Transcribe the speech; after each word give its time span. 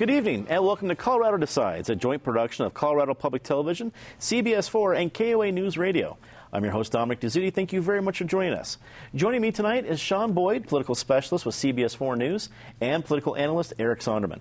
Good 0.00 0.08
evening 0.08 0.46
and 0.48 0.64
welcome 0.64 0.88
to 0.88 0.94
Colorado 0.94 1.36
Decides, 1.36 1.90
a 1.90 1.94
joint 1.94 2.22
production 2.22 2.64
of 2.64 2.72
Colorado 2.72 3.12
Public 3.12 3.42
Television, 3.42 3.92
CBS 4.18 4.66
4, 4.66 4.94
and 4.94 5.12
KOA 5.12 5.52
News 5.52 5.76
Radio. 5.76 6.16
I'm 6.54 6.64
your 6.64 6.72
host, 6.72 6.92
Dominic 6.92 7.20
Dezzutti. 7.20 7.52
Thank 7.52 7.74
you 7.74 7.82
very 7.82 8.00
much 8.00 8.16
for 8.16 8.24
joining 8.24 8.54
us. 8.54 8.78
Joining 9.14 9.42
me 9.42 9.52
tonight 9.52 9.84
is 9.84 10.00
Shaun 10.00 10.32
Boyd, 10.32 10.66
political 10.66 10.94
specialist 10.94 11.44
with 11.44 11.54
CBS 11.54 11.94
4 11.94 12.16
News, 12.16 12.48
and 12.80 13.04
political 13.04 13.36
analyst 13.36 13.74
Eric 13.78 14.00
Sondermann. 14.00 14.40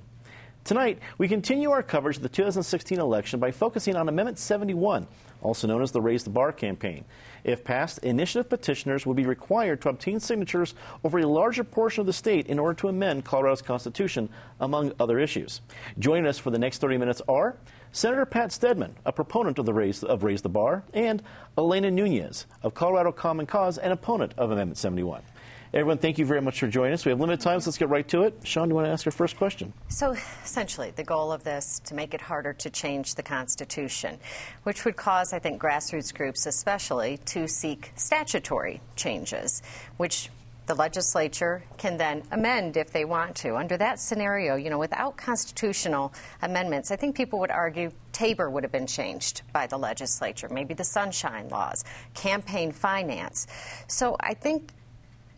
Tonight, 0.70 1.00
we 1.18 1.28
continue 1.28 1.72
our 1.72 1.82
coverage 1.82 2.18
of 2.18 2.22
the 2.22 2.30
2016 2.30 3.00
election 3.00 3.40
by 3.40 3.50
focusing 3.50 3.96
on 3.96 4.08
Amendment 4.08 4.38
71, 4.38 5.08
also 5.42 5.66
known 5.66 5.82
as 5.82 5.92
the 5.92 6.00
Raise 6.00 6.24
the 6.24 6.30
Bar 6.30 6.52
campaign. 6.52 7.06
If 7.44 7.64
passed, 7.64 7.98
initiative 8.04 8.52
petitioners 8.52 9.04
will 9.04 9.16
be 9.16 9.26
required 9.26 9.82
to 9.82 9.90
obtain 9.90 10.20
signatures 10.20 10.76
over 11.04 11.18
a 11.18 11.28
larger 11.28 11.64
portion 11.64 12.02
of 12.02 12.06
the 12.06 12.14
state 12.14 12.46
in 12.46 12.60
order 12.60 12.76
to 12.82 12.88
amend 12.88 13.26
Colorado's 13.26 13.64
Constitution, 13.64 14.30
among 14.60 14.94
other 15.00 15.18
issues. 15.18 15.62
Joining 15.98 16.28
us 16.28 16.38
for 16.38 16.52
the 16.52 16.60
next 16.60 16.78
30 16.78 16.98
minutes 16.98 17.24
are 17.28 17.58
Senator 17.92 18.28
Pat 18.28 18.52
Steadman, 18.52 18.94
a 19.08 19.12
proponent 19.12 19.58
of, 19.58 19.66
the 19.66 19.74
raise, 19.74 20.04
of 20.04 20.24
Raise 20.24 20.44
the 20.44 20.50
Bar, 20.50 20.84
and 20.94 21.24
Elena 21.58 21.90
Nunez 21.90 22.46
of 22.62 22.76
Colorado 22.76 23.12
Common 23.12 23.48
Cause, 23.48 23.80
an 23.80 23.92
opponent 23.92 24.36
of 24.38 24.52
Amendment 24.52 24.78
71. 24.78 25.24
Everyone, 25.72 26.00
thank 26.00 26.18
you 26.18 26.26
very 26.26 26.42
much 26.42 26.60
for 26.60 26.68
joining 26.68 26.94
us. 26.94 27.06
We 27.06 27.12
have 27.12 27.20
limited 27.20 27.42
time, 27.42 27.60
so 27.60 27.70
let's 27.70 27.78
get 27.78 27.90
right 27.90 28.08
to 28.08 28.24
it. 28.24 28.34
Shaun, 28.44 28.70
do 28.70 28.72
you 28.72 28.76
want 28.76 28.88
to 28.88 28.92
ask 28.92 29.06
your 29.06 29.12
first 29.12 29.38
question? 29.38 29.72
So, 29.90 30.16
essentially, 30.44 30.90
the 30.96 31.04
goal 31.04 31.32
of 31.32 31.44
this 31.44 31.80
to 31.86 31.94
make 31.94 32.16
it 32.16 32.22
harder 32.22 32.54
to 32.54 32.72
change 32.72 33.14
the 33.14 33.22
Constitution, 33.22 34.18
which 34.64 34.84
would 34.84 34.96
cause, 34.96 35.32
I 35.32 35.38
think, 35.38 35.62
grassroots 35.62 36.12
groups 36.12 36.48
especially 36.48 37.18
to 37.26 37.48
seek 37.48 37.92
statutory 37.96 38.82
changes, 38.96 39.62
which 39.98 40.32
the 40.66 40.74
legislature 40.74 41.64
can 41.78 41.98
then 41.98 42.24
amend 42.32 42.76
if 42.76 42.92
they 42.92 43.06
want 43.06 43.36
to. 43.36 43.56
Under 43.56 43.78
that 43.78 44.00
scenario, 44.00 44.56
you 44.56 44.72
know, 44.72 44.80
without 44.80 45.18
constitutional 45.18 46.14
amendments, 46.42 46.90
I 46.90 46.96
think 46.96 47.16
people 47.16 47.38
would 47.40 47.52
argue 47.52 47.92
Tabor 48.12 48.50
would 48.50 48.64
have 48.64 48.72
been 48.72 48.88
changed 48.88 49.44
by 49.54 49.68
the 49.68 49.78
legislature, 49.78 50.50
maybe 50.50 50.74
the 50.74 50.84
sunshine 50.84 51.48
laws, 51.50 51.84
campaign 52.16 52.72
finance. 52.72 53.46
So 53.88 54.16
I 54.20 54.34
think 54.34 54.72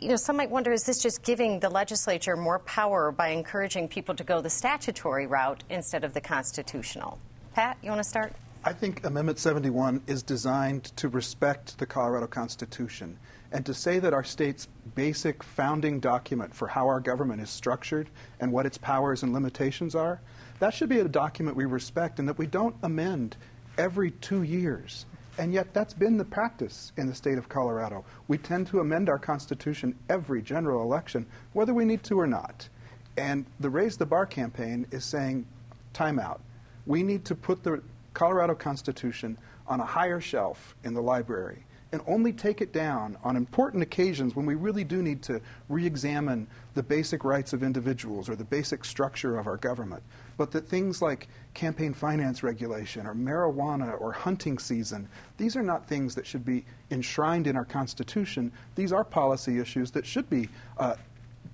you 0.02 0.08
know, 0.08 0.16
some 0.16 0.36
might 0.36 0.50
wonder 0.50 0.72
is 0.72 0.84
this 0.84 1.02
just 1.02 1.22
giving 1.22 1.60
the 1.60 1.70
legislature 1.70 2.36
more 2.36 2.58
power 2.60 3.12
by 3.12 3.28
encouraging 3.28 3.88
people 3.88 4.16
to 4.16 4.24
go 4.24 4.42
the 4.42 4.50
statutory 4.50 5.28
route 5.28 5.64
instead 5.70 6.04
of 6.04 6.16
the 6.16 6.22
constitutional? 6.22 7.20
Pat, 7.54 7.78
you 7.84 7.90
want 7.90 8.02
to 8.02 8.10
start? 8.10 8.34
I 8.64 8.74
think 8.74 9.06
Amendment 9.06 9.38
71 9.38 10.02
is 10.08 10.24
designed 10.24 10.86
to 10.98 11.08
respect 11.08 11.78
the 11.78 11.86
Colorado 11.86 12.26
Constitution 12.26 13.18
and 13.52 13.64
to 13.66 13.76
say 13.76 14.00
that 14.00 14.14
our 14.14 14.24
state's 14.24 14.68
basic 14.96 15.44
founding 15.44 16.00
document 16.00 16.56
for 16.56 16.68
how 16.68 16.88
our 16.88 17.00
government 17.00 17.42
is 17.42 17.52
structured 17.52 18.10
and 18.40 18.52
what 18.52 18.66
its 18.66 18.80
powers 18.80 19.22
and 19.22 19.34
limitations 19.34 19.94
are, 19.94 20.20
that 20.60 20.74
should 20.74 20.90
be 20.90 21.00
a 21.00 21.08
document 21.08 21.56
we 21.56 21.66
respect 21.66 22.18
and 22.18 22.28
that 22.28 22.40
we 22.40 22.48
don't 22.48 22.76
amend 22.82 23.36
every 23.78 24.12
two 24.12 24.42
years. 24.42 25.06
And 25.42 25.52
yet, 25.52 25.74
that's 25.74 25.96
been 25.96 26.18
the 26.18 26.24
practice 26.24 26.92
in 26.98 27.08
the 27.08 27.16
state 27.16 27.40
of 27.40 27.50
Colorado. 27.50 28.06
We 28.28 28.38
tend 28.38 28.68
to 28.68 28.80
amend 28.80 29.10
our 29.10 29.18
Constitution 29.18 29.98
every 30.08 30.40
general 30.40 30.84
election, 30.84 31.26
whether 31.54 31.74
we 31.74 31.84
need 31.84 32.04
to 32.04 32.20
or 32.20 32.28
not. 32.28 32.70
And 33.18 33.48
the 33.60 33.72
Raise 33.72 33.98
the 33.98 34.06
Bar 34.06 34.28
campaign 34.28 34.86
is 34.92 35.04
saying, 35.04 35.48
time 35.94 36.20
out. 36.20 36.42
We 36.86 37.02
need 37.02 37.26
to 37.26 37.34
put 37.34 37.64
the 37.64 37.82
Colorado 38.14 38.54
Constitution 38.54 39.36
on 39.66 39.80
a 39.80 39.84
higher 39.84 40.22
shelf 40.22 40.76
in 40.84 40.94
the 40.94 41.02
library 41.02 41.66
and 41.92 42.04
only 42.06 42.34
take 42.34 42.62
it 42.62 42.72
down 42.72 43.18
on 43.24 43.36
important 43.36 43.82
occasions 43.82 44.36
when 44.36 44.46
we 44.46 44.54
really 44.54 44.84
do 44.84 45.02
need 45.02 45.24
to 45.24 45.42
re 45.70 45.88
examine 45.88 46.46
the 46.76 46.84
basic 46.84 47.24
rights 47.24 47.52
of 47.52 47.64
individuals 47.64 48.30
or 48.30 48.36
the 48.36 48.44
basic 48.46 48.86
structure 48.86 49.40
of 49.40 49.48
our 49.48 49.58
government. 49.58 50.04
But 50.38 50.52
that 50.52 50.68
things 50.68 51.02
like 51.02 51.28
campaign 51.54 51.94
finance 51.94 52.44
regulation 52.44 53.06
or 53.06 53.14
marijuana 53.14 54.00
or 54.00 54.12
hunting 54.12 54.58
season, 54.58 55.08
these 55.38 55.56
are 55.56 55.64
not 55.64 55.88
things 55.88 56.16
that 56.16 56.26
should 56.26 56.46
be 56.46 56.66
enshrined 56.90 57.48
in 57.48 57.56
our 57.56 57.66
Constitution. 57.66 58.52
These 58.76 58.92
are 58.92 59.04
policy 59.04 59.60
issues 59.60 59.92
that 59.92 60.06
should 60.06 60.30
be. 60.30 60.50
Uh, 60.78 60.96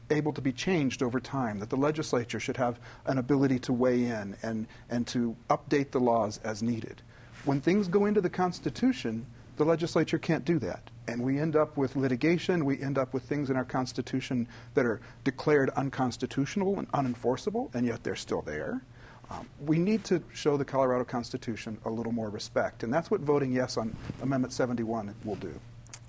able 0.10 0.32
to 0.32 0.42
be 0.42 0.54
changed 0.54 1.04
over 1.04 1.20
time, 1.20 1.60
that 1.60 1.70
the 1.70 1.76
legislature 1.76 2.40
should 2.40 2.56
have 2.56 2.80
an 3.08 3.18
ability 3.18 3.60
to 3.60 3.74
weigh 3.74 4.06
in 4.06 4.36
and, 4.42 4.66
and 4.90 5.06
to 5.06 5.36
update 5.50 5.92
the 5.92 6.00
laws 6.00 6.40
as 6.46 6.64
needed. 6.64 7.02
When 7.46 7.60
things 7.60 7.88
go 7.88 8.06
into 8.06 8.22
the 8.22 8.30
Constitution, 8.30 9.26
the 9.58 9.66
legislature 9.66 10.18
can't 10.18 10.46
do 10.46 10.60
that. 10.60 10.90
And 11.08 11.22
we 11.22 11.40
end 11.40 11.56
up 11.56 11.78
with 11.78 11.96
litigation, 11.96 12.66
we 12.66 12.82
end 12.82 12.98
up 12.98 13.14
with 13.14 13.24
things 13.24 13.50
in 13.50 13.56
our 13.56 13.64
Constitution 13.64 14.48
that 14.74 14.86
are 14.86 15.00
declared 15.24 15.70
unconstitutional 15.72 16.80
and 16.80 16.92
unenforceable, 16.92 17.74
and 17.74 17.86
yet 17.86 18.04
they're 18.04 18.16
still 18.16 18.42
there. 18.42 18.82
Um, 19.30 19.48
we 19.66 19.78
need 19.78 20.04
to 20.06 20.22
show 20.34 20.58
the 20.58 20.66
Colorado 20.66 21.04
Constitution 21.04 21.78
a 21.86 21.90
little 21.90 22.12
more 22.12 22.30
respect, 22.30 22.84
and 22.84 22.94
that's 22.94 23.12
what 23.12 23.22
voting 23.22 23.52
yes 23.52 23.78
on 23.78 23.96
Amendment 24.22 24.54
71 24.54 25.14
will 25.26 25.36
do. 25.36 25.54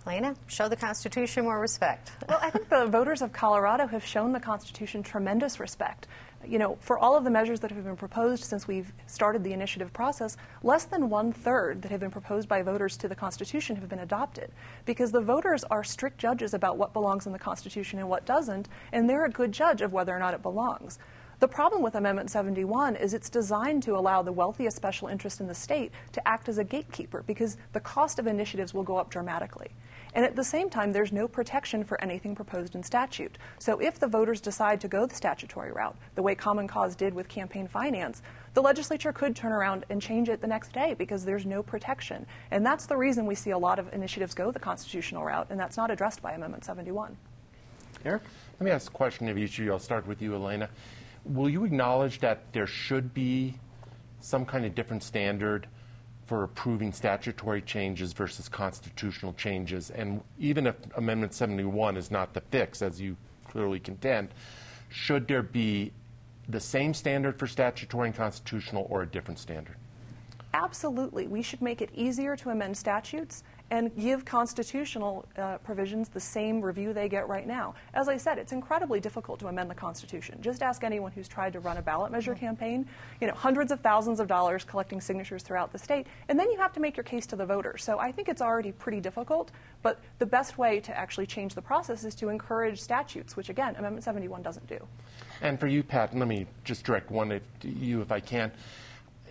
Lena, 0.07 0.35
show 0.47 0.69
the 0.69 0.77
Constitution 0.77 1.45
more 1.45 1.61
respect. 1.61 2.13
Well, 2.29 2.39
I 2.41 2.51
think 2.51 2.69
the 2.69 2.87
voters 2.87 3.21
of 3.21 3.33
Colorado 3.33 3.87
have 3.87 4.05
shown 4.05 4.33
the 4.33 4.41
Constitution 4.41 5.03
tremendous 5.03 5.61
respect 5.61 6.07
you 6.47 6.59
know, 6.59 6.77
for 6.81 6.99
all 6.99 7.17
of 7.17 7.25
the 7.25 7.31
measures 7.31 7.61
that 7.61 7.71
have 7.71 7.85
been 7.85 7.97
proposed 7.97 8.45
since 8.45 8.69
we've 8.69 8.93
started 9.07 9.43
the 9.43 9.53
initiative 9.53 9.93
process, 9.93 10.37
less 10.63 10.85
than 10.85 11.11
one 11.11 11.33
third 11.33 11.83
that 11.83 11.91
have 11.91 12.01
been 12.01 12.11
proposed 12.11 12.49
by 12.49 12.63
voters 12.63 12.97
to 12.99 13.09
the 13.09 13.15
Constitution 13.15 13.77
have 13.77 13.89
been 13.89 13.99
adopted. 13.99 14.51
Because 14.85 15.13
the 15.13 15.21
voters 15.21 15.65
are 15.65 15.85
strict 15.85 16.19
judges 16.19 16.55
about 16.55 16.79
what 16.79 16.93
belongs 16.93 17.27
in 17.27 17.33
the 17.33 17.39
Constitution 17.39 17.99
and 17.99 18.09
what 18.09 18.25
doesn't, 18.25 18.69
and 18.93 19.09
they're 19.09 19.25
a 19.25 19.31
good 19.31 19.53
judge 19.53 19.83
of 19.83 19.93
whether 19.93 20.15
or 20.15 20.19
not 20.19 20.35
it 20.35 20.43
belongs. 20.43 20.99
The 21.41 21.49
problem 21.49 21.83
with 21.83 21.95
Amendment 21.95 22.31
71 22.31 22.97
is 22.97 23.15
it's 23.15 23.31
designed 23.31 23.85
to 23.85 23.97
allow 23.97 24.23
the 24.23 24.33
wealthiest 24.33 24.77
special 24.77 25.07
interest 25.07 25.41
in 25.41 25.47
the 25.47 25.55
state 25.55 25.93
to 26.13 26.27
act 26.27 26.49
as 26.49 26.59
a 26.59 26.65
gatekeeper 26.65 27.23
because 27.27 27.57
the 27.73 27.81
cost 27.81 28.19
of 28.19 28.27
initiatives 28.27 28.75
will 28.75 28.83
go 28.83 28.97
up 28.97 29.09
dramatically. 29.09 29.71
And 30.15 30.25
at 30.25 30.37
the 30.37 30.45
same 30.45 30.71
time, 30.71 30.93
there's 30.93 31.13
no 31.13 31.29
protection 31.29 31.85
for 31.85 32.01
anything 32.01 32.35
proposed 32.35 32.75
in 32.75 32.83
statute. 32.83 33.39
So 33.59 33.79
if 33.81 33.99
the 33.99 34.07
voters 34.07 34.41
decide 34.41 34.81
to 34.81 34.89
go 34.89 35.07
the 35.07 35.15
statutory 35.15 35.73
route, 35.73 35.97
the 36.15 36.23
way 36.23 36.35
Common 36.35 36.67
Cause 36.67 36.97
did 36.97 37.15
with 37.15 37.29
campaign 37.29 37.69
finance, 37.69 38.23
the 38.55 38.63
legislature 38.63 39.13
could 39.13 39.37
turn 39.37 39.53
around 39.53 39.85
and 39.91 40.01
change 40.01 40.29
it 40.29 40.41
the 40.41 40.47
next 40.47 40.73
day 40.73 40.95
because 40.95 41.25
there's 41.25 41.47
no 41.47 41.63
protection. 41.63 42.27
And 42.51 42.65
that's 42.65 42.87
the 42.87 42.97
reason 42.97 43.27
we 43.27 43.35
see 43.35 43.51
a 43.51 43.59
lot 43.59 43.79
of 43.79 43.93
initiatives 43.93 44.35
go 44.35 44.51
the 44.51 44.59
constitutional 44.59 45.25
route, 45.25 45.47
and 45.51 45.61
that's 45.61 45.77
not 45.77 45.91
addressed 45.91 46.23
by 46.23 46.33
Amendment 46.33 46.65
71. 46.65 47.17
Eric? 48.05 48.23
Let 48.59 48.65
me 48.65 48.71
ask 48.71 48.91
a 48.91 48.95
question 48.95 49.29
of 49.29 49.39
each 49.39 49.59
of 49.59 49.65
you. 49.65 49.73
I'll 49.73 49.79
start 49.79 50.07
with 50.07 50.23
you, 50.23 50.35
Elena. 50.35 50.69
Will 51.25 51.49
you 51.49 51.65
acknowledge 51.65 52.21
that 52.21 52.53
there 52.53 52.67
should 52.67 53.13
be 53.13 53.55
some 54.21 54.45
kind 54.45 54.65
of 54.65 54.75
different 54.75 55.03
standard 55.03 55.67
for 56.29 56.43
approving 56.43 56.93
statutory 56.93 57.63
changes 57.63 58.13
versus 58.13 58.51
constitutional 58.51 59.33
changes. 59.33 59.89
And 59.91 60.21
even 60.39 60.67
if 60.67 60.77
Amendment 60.97 61.33
71 61.33 61.97
is 61.97 62.11
not 62.11 62.35
the 62.35 62.43
fix, 62.43 62.83
as 62.83 63.01
you 63.01 63.17
clearly 63.49 63.81
contend, 63.81 64.29
should 64.91 65.27
there 65.27 65.43
be 65.43 65.91
the 66.51 66.61
same 66.61 66.93
standard 66.93 67.39
for 67.39 67.47
statutory 67.47 68.09
and 68.09 68.17
constitutional 68.17 68.87
or 68.91 69.03
a 69.03 69.07
different 69.07 69.41
standard? 69.41 69.77
Absolutely. 70.53 71.27
We 71.27 71.41
should 71.41 71.63
make 71.63 71.81
it 71.81 71.91
easier 71.95 72.37
to 72.37 72.51
amend 72.51 72.77
statutes 72.77 73.43
and 73.71 73.95
give 73.97 74.25
constitutional 74.25 75.27
uh, 75.37 75.59
provisions 75.59 76.09
the 76.09 76.21
same 76.21 76.61
review 76.61 76.93
they 76.93 77.09
get 77.09 77.29
right 77.29 77.47
now. 77.47 77.75
As 77.93 78.09
I 78.09 78.17
said, 78.17 78.39
it's 78.39 78.53
incredibly 78.53 78.99
difficult 78.99 79.39
to 79.41 79.49
amend 79.49 79.71
the 79.71 79.75
Constitution. 79.75 80.39
Just 80.41 80.63
ask 80.63 80.85
anyone 80.85 81.13
who's 81.13 81.29
tried 81.29 81.53
to 81.53 81.61
run 81.61 81.77
a 81.77 81.83
ballot 81.83 82.11
measure 82.11 82.35
campaign. 82.35 82.87
You 83.21 83.27
know, 83.27 83.35
hundreds 83.35 83.71
of 83.71 83.81
thousands 83.81 84.21
of 84.21 84.29
dollars 84.29 84.65
collecting 84.65 85.01
signatures 85.01 85.43
throughout 85.43 85.73
the 85.73 85.79
state, 85.79 86.07
and 86.29 86.39
then 86.39 86.51
you 86.51 86.59
have 86.59 86.73
to 86.75 86.81
make 86.81 86.97
your 86.97 87.05
case 87.05 87.27
to 87.27 87.37
the 87.37 87.45
voters. 87.45 87.85
So 87.85 87.99
I 87.99 88.11
think 88.11 88.29
it's 88.29 88.43
already 88.43 88.73
pretty 88.73 89.01
difficult. 89.01 89.51
But 89.83 90.01
the 90.19 90.27
best 90.27 90.59
way 90.59 90.81
to 90.81 90.97
actually 90.97 91.27
change 91.27 91.55
the 91.55 91.63
process 91.63 92.05
is 92.05 92.15
to 92.17 92.31
encourage 92.31 92.81
statutes, 92.81 93.37
which 93.37 93.49
again, 93.49 93.77
Amendment 93.77 94.05
71 94.05 94.43
doesn't 94.43 94.67
do. 94.67 94.79
And 95.41 95.61
for 95.61 95.67
you, 95.67 95.83
Pat, 95.83 96.17
let 96.17 96.27
me 96.27 96.47
just 96.65 96.85
direct 96.85 97.11
one 97.11 97.29
to 97.29 97.69
you 97.69 98.01
if 98.01 98.11
I 98.11 98.21
can 98.21 98.51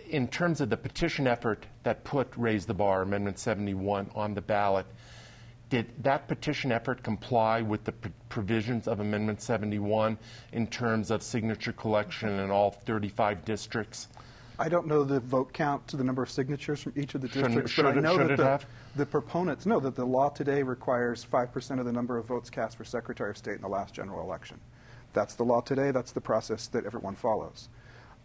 in 0.10 0.28
terms 0.28 0.62
of 0.62 0.70
the 0.70 0.78
petition 0.78 1.28
effort 1.28 1.66
that 1.84 2.04
put 2.04 2.28
Raise 2.36 2.66
the 2.66 2.74
Bar, 2.74 3.02
Amendment 3.02 3.40
71, 3.40 4.10
on 4.16 4.34
the 4.34 4.42
ballot, 4.42 4.86
did 5.70 5.92
that 6.04 6.28
petition 6.28 6.72
effort 6.72 7.04
comply 7.04 7.62
with 7.62 7.84
the 7.84 7.92
provisions 8.30 8.88
of 8.88 9.00
Amendment 9.02 9.42
71 9.42 10.18
in 10.54 10.68
terms 10.68 11.12
of 11.12 11.22
signature 11.22 11.74
collection 11.74 12.40
in 12.40 12.50
all 12.52 12.72
35 12.72 13.44
districts? 13.44 14.08
I 14.60 14.70
don't 14.70 14.88
know 14.88 15.04
the 15.04 15.20
vote 15.20 15.54
count 15.54 15.88
to 15.90 15.98
the 15.98 16.04
number 16.04 16.24
of 16.24 16.32
signatures 16.32 16.82
from 16.82 16.94
each 16.96 17.14
of 17.14 17.22
the 17.22 17.28
districts, 17.28 17.72
should 17.72 17.84
but 17.84 17.98
I 17.98 18.00
know 18.00 18.20
it, 18.20 18.30
that 18.30 18.38
the, 18.38 18.46
have? 18.46 18.66
the 18.96 19.06
proponents 19.06 19.66
know 19.66 19.80
that 19.82 19.96
the 19.96 20.06
law 20.06 20.30
today 20.30 20.64
requires 20.64 21.26
5% 21.32 21.80
of 21.80 21.86
the 21.86 21.92
number 21.92 22.18
of 22.18 22.26
votes 22.26 22.50
cast 22.50 22.78
for 22.78 22.84
Secretary 22.84 23.30
of 23.30 23.38
State 23.38 23.56
in 23.56 23.62
the 23.62 23.68
last 23.68 23.94
general 23.94 24.22
election. 24.22 24.60
That's 25.14 25.36
the 25.36 25.44
law 25.44 25.62
today. 25.62 25.92
That's 25.92 26.12
the 26.12 26.22
process 26.22 26.68
that 26.70 26.86
everyone 26.86 27.16
follows. 27.16 27.70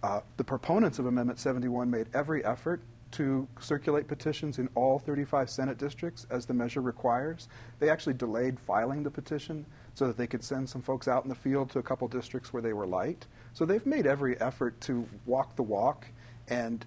Uh, 0.03 0.21
the 0.37 0.45
proponents 0.45 0.99
of 0.99 1.07
Amendment 1.07 1.39
71 1.39 1.91
made 1.91 2.09
every 2.13 2.45
effort 2.45 2.83
to 3.13 3.47
circulate 3.61 4.09
petitions 4.09 4.59
in 4.59 4.69
all 4.75 4.99
35 4.99 5.49
Senate 5.49 5.79
districts 5.79 6.27
as 6.31 6.47
the 6.47 6.55
measure 6.55 6.81
requires. 6.81 7.49
They 7.79 7.91
actually 7.91 8.15
delayed 8.15 8.59
filing 8.59 9.03
the 9.03 9.11
petition. 9.11 9.67
so 9.95 10.07
that 10.07 10.17
they 10.17 10.27
could 10.27 10.43
send 10.43 10.67
some 10.67 10.81
folks 10.81 11.07
out 11.07 11.23
in 11.23 11.29
the 11.29 11.35
field 11.35 11.69
to 11.71 11.79
a 11.79 11.83
couple 11.83 12.09
districts 12.09 12.51
where 12.51 12.63
they 12.63 12.73
were 12.73 12.87
light. 12.87 13.27
So 13.53 13.67
they've 13.67 13.85
made 13.85 14.07
every 14.07 14.41
effort 14.41 14.81
to 14.83 15.07
walk 15.27 15.55
the 15.55 15.63
walk 15.63 16.07
and 16.49 16.83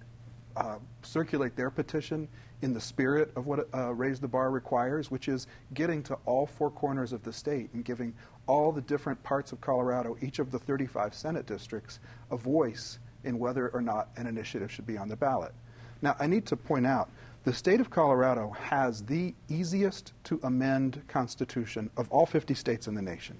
uh, 0.56 0.78
circulate 1.02 1.54
their 1.54 1.70
petition 1.70 2.26
in 2.62 2.72
the 2.72 2.80
spirit 2.80 3.30
of 3.36 3.46
what 3.46 3.68
uh, 3.72 3.94
Raise 3.94 4.18
the 4.18 4.26
Bar 4.26 4.50
requires, 4.50 5.08
which 5.08 5.28
is 5.28 5.46
getting 5.72 6.02
to 6.04 6.18
all 6.24 6.46
four 6.46 6.70
corners 6.70 7.12
of 7.12 7.22
the 7.22 7.32
state 7.32 7.72
and 7.74 7.84
giving 7.84 8.12
all 8.48 8.72
the 8.72 8.80
different 8.80 9.22
parts 9.22 9.52
of 9.52 9.60
Colorado, 9.60 10.16
each 10.20 10.40
of 10.40 10.50
the 10.50 10.58
35 10.58 11.14
Senate 11.14 11.46
districts, 11.46 12.00
a 12.32 12.36
voice 12.36 12.98
in 13.26 13.38
whether 13.38 13.68
or 13.68 13.82
not 13.82 14.08
an 14.16 14.26
initiative 14.26 14.70
should 14.72 14.86
be 14.86 14.96
on 14.96 15.08
the 15.08 15.16
ballot. 15.16 15.52
Now, 16.00 16.16
I 16.18 16.26
need 16.26 16.46
to 16.46 16.56
point 16.56 16.86
out 16.86 17.10
the 17.44 17.52
state 17.52 17.80
of 17.80 17.90
Colorado 17.90 18.50
has 18.50 19.02
the 19.04 19.34
easiest 19.48 20.12
to 20.24 20.40
amend 20.42 21.02
constitution 21.08 21.90
of 21.96 22.10
all 22.10 22.26
50 22.26 22.54
states 22.54 22.88
in 22.88 22.94
the 22.94 23.02
nation. 23.02 23.38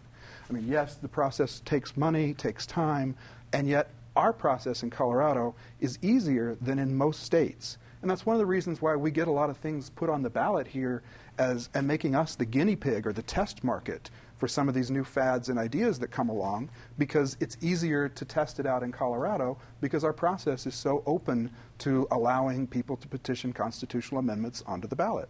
I 0.49 0.53
mean, 0.53 0.69
yes, 0.69 0.95
the 0.95 1.09
process 1.09 1.61
takes 1.65 1.97
money, 1.97 2.35
takes 2.35 2.67
time, 2.67 3.17
and 3.53 3.67
yet 3.67 3.91
our 4.15 4.33
process 4.33 4.83
in 4.83 4.91
Colorado 4.91 5.55
is 5.81 5.99
easier 6.03 6.57
than 6.61 6.79
in 6.79 6.97
most 6.97 7.23
states. 7.25 7.79
And 8.01 8.11
that's 8.11 8.25
one 8.25 8.35
of 8.35 8.39
the 8.39 8.47
reasons 8.47 8.81
why 8.81 8.95
we 8.97 9.11
get 9.11 9.29
a 9.29 9.33
lot 9.33 9.51
of 9.51 9.57
things 9.57 9.91
put 9.91 10.09
on 10.09 10.23
the 10.23 10.31
ballot 10.31 10.67
here 10.67 11.03
as 11.39 11.69
and 11.75 11.87
making 11.87 12.15
us 12.15 12.35
the 12.35 12.45
guinea 12.45 12.77
pig 12.77 13.07
or 13.07 13.13
the 13.13 13.23
test 13.23 13.65
market 13.65 14.11
for 14.39 14.49
some 14.49 14.69
of 14.69 14.75
these 14.75 14.91
new 14.91 15.05
fads 15.05 15.49
and 15.49 15.59
ideas 15.59 15.99
that 15.99 16.11
come 16.11 16.29
along 16.29 16.69
because 16.99 17.37
it's 17.41 17.57
easier 17.61 18.09
to 18.09 18.25
test 18.25 18.61
it 18.61 18.67
out 18.67 18.83
in 18.83 18.93
Colorado 18.93 19.59
because 19.81 20.05
our 20.05 20.13
process 20.13 20.67
is 20.67 20.75
so 20.75 21.03
open 21.07 21.51
to 21.79 22.07
allowing 22.11 22.67
people 22.67 22.97
to 22.97 23.09
petition 23.09 23.53
constitutional 23.53 24.19
amendments 24.19 24.63
onto 24.67 24.87
the 24.87 24.97
ballot. 24.97 25.29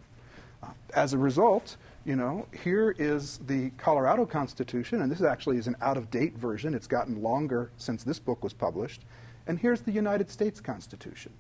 Uh, 0.62 0.68
as 0.94 1.12
a 1.12 1.18
result, 1.18 1.76
you 2.04 2.16
know, 2.16 2.46
here 2.62 2.94
is 2.98 3.38
the 3.46 3.70
Colorado 3.76 4.24
Constitution, 4.24 5.02
and 5.02 5.10
this 5.10 5.20
actually 5.22 5.58
is 5.58 5.66
an 5.66 5.76
out 5.80 5.96
of 5.96 6.10
date 6.10 6.36
version. 6.36 6.74
It's 6.74 6.86
gotten 6.86 7.22
longer 7.22 7.70
since 7.76 8.04
this 8.04 8.18
book 8.18 8.42
was 8.42 8.52
published. 8.52 9.02
And 9.46 9.58
here's 9.58 9.80
the 9.80 9.92
United 9.92 10.30
States 10.30 10.60
Constitution. 10.60 11.32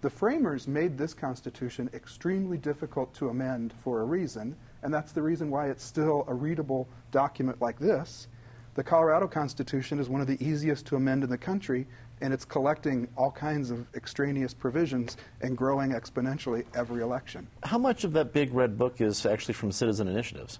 The 0.00 0.10
framers 0.10 0.68
made 0.68 0.98
this 0.98 1.14
Constitution 1.14 1.88
extremely 1.94 2.58
difficult 2.58 3.14
to 3.14 3.30
amend 3.30 3.72
for 3.82 4.02
a 4.02 4.04
reason, 4.04 4.54
and 4.84 4.92
that's 4.92 5.12
the 5.12 5.22
reason 5.22 5.50
why 5.50 5.68
it's 5.70 5.82
still 5.82 6.24
a 6.28 6.34
readable 6.34 6.86
document 7.10 7.60
like 7.60 7.78
this. 7.78 8.28
The 8.74 8.84
Colorado 8.84 9.26
Constitution 9.26 9.98
is 9.98 10.08
one 10.08 10.20
of 10.20 10.26
the 10.26 10.42
easiest 10.44 10.84
to 10.86 10.96
amend 10.96 11.24
in 11.24 11.30
the 11.30 11.38
country, 11.38 11.86
and 12.20 12.34
it's 12.34 12.44
collecting 12.44 13.08
all 13.16 13.30
kinds 13.30 13.70
of 13.70 13.86
extraneous 13.94 14.52
provisions 14.52 15.16
and 15.40 15.56
growing 15.56 15.92
exponentially 15.92 16.64
every 16.74 17.02
election. 17.02 17.48
How 17.62 17.78
much 17.78 18.04
of 18.04 18.12
that 18.12 18.32
big 18.32 18.52
red 18.52 18.76
book 18.76 19.00
is 19.00 19.24
actually 19.24 19.54
from 19.54 19.72
citizen 19.72 20.06
initiatives? 20.06 20.58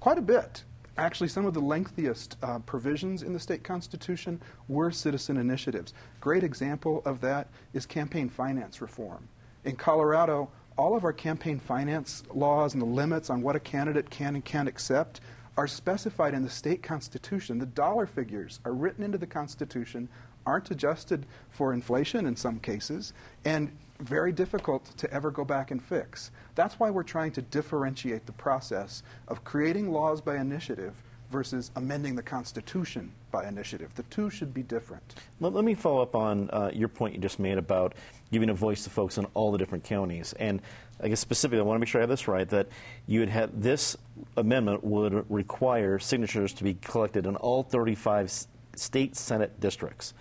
Quite 0.00 0.18
a 0.18 0.22
bit. 0.22 0.62
Actually, 0.98 1.28
some 1.28 1.44
of 1.44 1.52
the 1.52 1.60
lengthiest 1.60 2.36
uh, 2.42 2.58
provisions 2.60 3.22
in 3.22 3.32
the 3.32 3.40
state 3.40 3.64
constitution 3.64 4.40
were 4.68 4.90
citizen 4.90 5.36
initiatives. 5.36 5.92
Great 6.20 6.44
example 6.44 7.02
of 7.04 7.20
that 7.20 7.48
is 7.74 7.84
campaign 7.84 8.28
finance 8.28 8.80
reform. 8.80 9.28
In 9.64 9.76
Colorado, 9.76 10.50
all 10.76 10.96
of 10.96 11.04
our 11.04 11.12
campaign 11.12 11.58
finance 11.58 12.22
laws 12.34 12.74
and 12.74 12.82
the 12.82 12.86
limits 12.86 13.30
on 13.30 13.42
what 13.42 13.56
a 13.56 13.60
candidate 13.60 14.10
can 14.10 14.34
and 14.34 14.44
can't 14.44 14.68
accept 14.68 15.20
are 15.56 15.66
specified 15.66 16.34
in 16.34 16.42
the 16.42 16.50
state 16.50 16.82
constitution. 16.82 17.58
The 17.58 17.66
dollar 17.66 18.06
figures 18.06 18.60
are 18.64 18.74
written 18.74 19.02
into 19.02 19.16
the 19.16 19.26
constitution, 19.26 20.08
aren't 20.44 20.70
adjusted 20.70 21.24
for 21.48 21.72
inflation 21.72 22.26
in 22.26 22.36
some 22.36 22.60
cases, 22.60 23.14
and 23.44 23.70
very 24.00 24.32
difficult 24.32 24.84
to 24.98 25.10
ever 25.10 25.30
go 25.30 25.44
back 25.44 25.70
and 25.70 25.82
fix. 25.82 26.30
That's 26.54 26.78
why 26.78 26.90
we're 26.90 27.02
trying 27.02 27.32
to 27.32 27.42
differentiate 27.42 28.26
the 28.26 28.32
process 28.32 29.02
of 29.28 29.44
creating 29.44 29.90
laws 29.90 30.20
by 30.20 30.36
initiative 30.36 31.02
versus 31.30 31.70
amending 31.76 32.14
the 32.14 32.22
Constitution 32.22 33.12
by 33.30 33.46
initiative. 33.46 33.94
The 33.94 34.02
two 34.04 34.30
should 34.30 34.54
be 34.54 34.62
different. 34.62 35.16
Let, 35.40 35.52
let 35.52 35.64
me 35.64 35.74
follow 35.74 36.02
up 36.02 36.14
on 36.14 36.50
uh, 36.50 36.70
your 36.72 36.88
point 36.88 37.14
you 37.14 37.20
just 37.20 37.38
made 37.38 37.58
about 37.58 37.94
giving 38.32 38.50
a 38.50 38.54
voice 38.54 38.84
to 38.84 38.90
folks 38.90 39.18
in 39.18 39.26
all 39.34 39.52
the 39.52 39.58
different 39.58 39.84
counties. 39.84 40.32
And 40.34 40.62
I 41.00 41.08
guess 41.08 41.20
specifically, 41.20 41.60
I 41.60 41.62
want 41.62 41.76
to 41.76 41.80
make 41.80 41.88
sure 41.88 42.00
I 42.00 42.02
have 42.02 42.10
this 42.10 42.28
right 42.28 42.48
that 42.48 42.68
you 43.06 43.20
would 43.20 43.28
have 43.28 43.60
this 43.60 43.96
amendment 44.36 44.84
would 44.84 45.30
require 45.30 45.98
signatures 45.98 46.52
to 46.54 46.64
be 46.64 46.74
collected 46.74 47.26
in 47.26 47.36
all 47.36 47.62
35 47.62 48.46
state 48.74 49.16
Senate 49.16 49.60
districts 49.60 50.14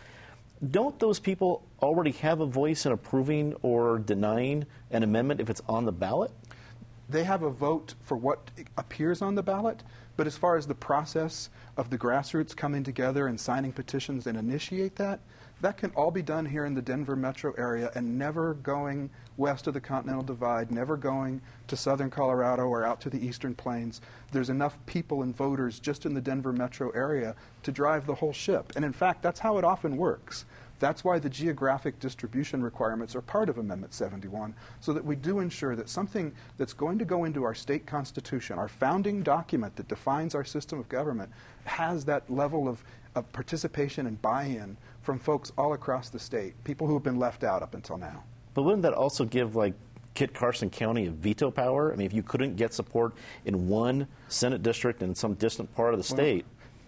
don't 0.72 0.98
those 1.00 1.20
people 1.20 1.64
already 1.82 2.12
have 2.12 2.40
a 2.40 2.46
voice 2.46 2.86
in 2.86 2.92
approving 2.92 3.56
or 3.62 4.00
denying 4.00 4.66
an 4.92 5.04
amendment 5.04 5.42
if 5.42 5.50
it's 5.50 5.62
on 5.68 5.86
the 5.86 5.92
ballot? 5.92 6.32
They 7.10 7.24
have 7.24 7.44
a 7.44 7.50
vote 7.50 7.94
for 8.02 8.18
what 8.18 8.50
appears 8.78 9.22
on 9.22 9.36
the 9.36 9.44
ballot, 9.44 9.84
but 10.18 10.28
as 10.28 10.38
far 10.38 10.56
as 10.56 10.68
the 10.68 10.76
process 10.76 11.50
of 11.78 11.90
the 11.90 11.98
grassroots 11.98 12.56
coming 12.56 12.84
together 12.84 13.28
and 13.28 13.40
signing 13.40 13.72
petitions 13.72 14.28
and 14.28 14.38
initiate 14.38 14.96
that, 14.96 15.20
that 15.62 15.78
can 15.78 15.92
all 15.92 16.12
be 16.12 16.22
done 16.22 16.46
here 16.46 16.66
in 16.66 16.74
the 16.74 16.82
Denver 16.82 17.16
metro 17.16 17.54
area 17.58 17.92
and 17.96 18.18
never 18.18 18.56
going 18.56 19.10
west 19.38 19.68
of 19.68 19.74
the 19.74 19.80
Continental 19.80 20.24
Divide, 20.24 20.72
never 20.72 20.98
going 20.98 21.42
to 21.68 21.78
southern 21.78 22.10
Colorado 22.10 22.64
or 22.64 22.86
out 22.86 23.00
to 23.02 23.10
the 23.10 23.26
eastern 23.26 23.56
plains. 23.56 24.02
There's 24.32 24.50
enough 24.50 24.78
people 24.86 25.24
and 25.24 25.36
voters 25.36 25.80
just 25.80 26.06
in 26.06 26.14
the 26.14 26.22
Denver 26.22 26.52
metro 26.52 26.90
area 26.92 27.36
to 27.64 27.72
drive 27.72 28.06
the 28.06 28.16
whole 28.16 28.34
ship. 28.34 28.74
And 28.76 28.84
in 28.84 28.94
fact, 28.94 29.22
that's 29.22 29.40
how 29.40 29.58
it 29.58 29.64
often 29.64 29.98
works. 29.98 30.46
That's 30.80 31.04
why 31.04 31.20
the 31.20 31.30
geographic 31.30 32.00
distribution 32.00 32.62
requirements 32.62 33.16
are 33.16 33.22
part 33.22 33.50
of 33.50 33.58
Amendment 33.58 33.94
71, 33.94 34.54
so 34.82 34.94
that 34.94 35.04
we 35.04 35.16
do 35.16 35.40
ensure 35.40 35.76
that 35.76 35.90
something 35.90 36.34
that's 36.58 36.74
going 36.74 37.00
to 37.00 37.06
go 37.06 37.24
into 37.24 37.44
our 37.44 37.56
state 37.56 37.86
constitution, 37.86 38.60
our 38.60 38.68
founding 38.68 39.24
document 39.24 39.76
that 39.78 39.88
defines 39.88 40.36
our 40.36 40.44
system 40.44 40.80
of 40.80 40.90
government, 40.90 41.32
has 41.64 42.06
that 42.06 42.30
level 42.30 42.68
of, 42.68 42.84
of 43.16 43.32
participation 43.32 44.06
and 44.08 44.22
buy 44.22 44.44
in 44.44 44.76
from 45.02 45.20
folks 45.20 45.52
all 45.58 45.74
across 45.74 46.10
the 46.10 46.20
state, 46.20 46.62
people 46.64 46.88
who 46.88 46.94
have 46.94 47.04
been 47.04 47.20
left 47.20 47.44
out 47.44 47.62
up 47.62 47.74
until 47.74 47.98
now. 47.98 48.24
But 48.54 48.64
wouldn't 48.64 48.84
that 48.84 48.94
also 48.94 49.26
give 49.26 49.56
like 49.56 49.74
Kit 50.16 50.34
Carson 50.34 50.70
County 50.70 51.08
a 51.08 51.12
veto 51.12 51.52
power? 51.52 51.94
I 51.94 51.96
mean, 51.96 52.08
if 52.08 52.14
you 52.14 52.24
couldn't 52.24 52.56
get 52.56 52.74
support 52.74 53.14
in 53.46 53.68
one 53.68 54.08
Senate 54.30 54.64
district 54.64 55.02
in 55.02 55.14
some 55.14 55.36
distant 55.36 55.74
part 55.76 55.94
of 55.94 56.00
the 56.00 56.04
state. 56.04 56.46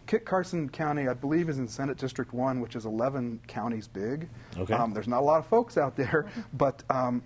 Well, 0.08 0.20
Kit 0.20 0.26
Carson 0.26 0.70
County, 0.70 1.10
I 1.10 1.14
believe, 1.14 1.50
is 1.50 1.58
in 1.58 1.68
Senate 1.68 1.98
District 1.98 2.34
1, 2.34 2.62
which 2.62 2.78
is 2.78 2.86
11 2.86 3.42
counties 3.48 3.90
big. 3.90 4.30
Okay. 4.58 4.74
Um, 4.74 4.94
there's 4.94 5.08
not 5.08 5.20
a 5.20 5.26
lot 5.26 5.40
of 5.40 5.48
folks 5.48 5.78
out 5.78 5.98
there, 5.98 6.28
but 6.54 6.82
um, 6.90 7.22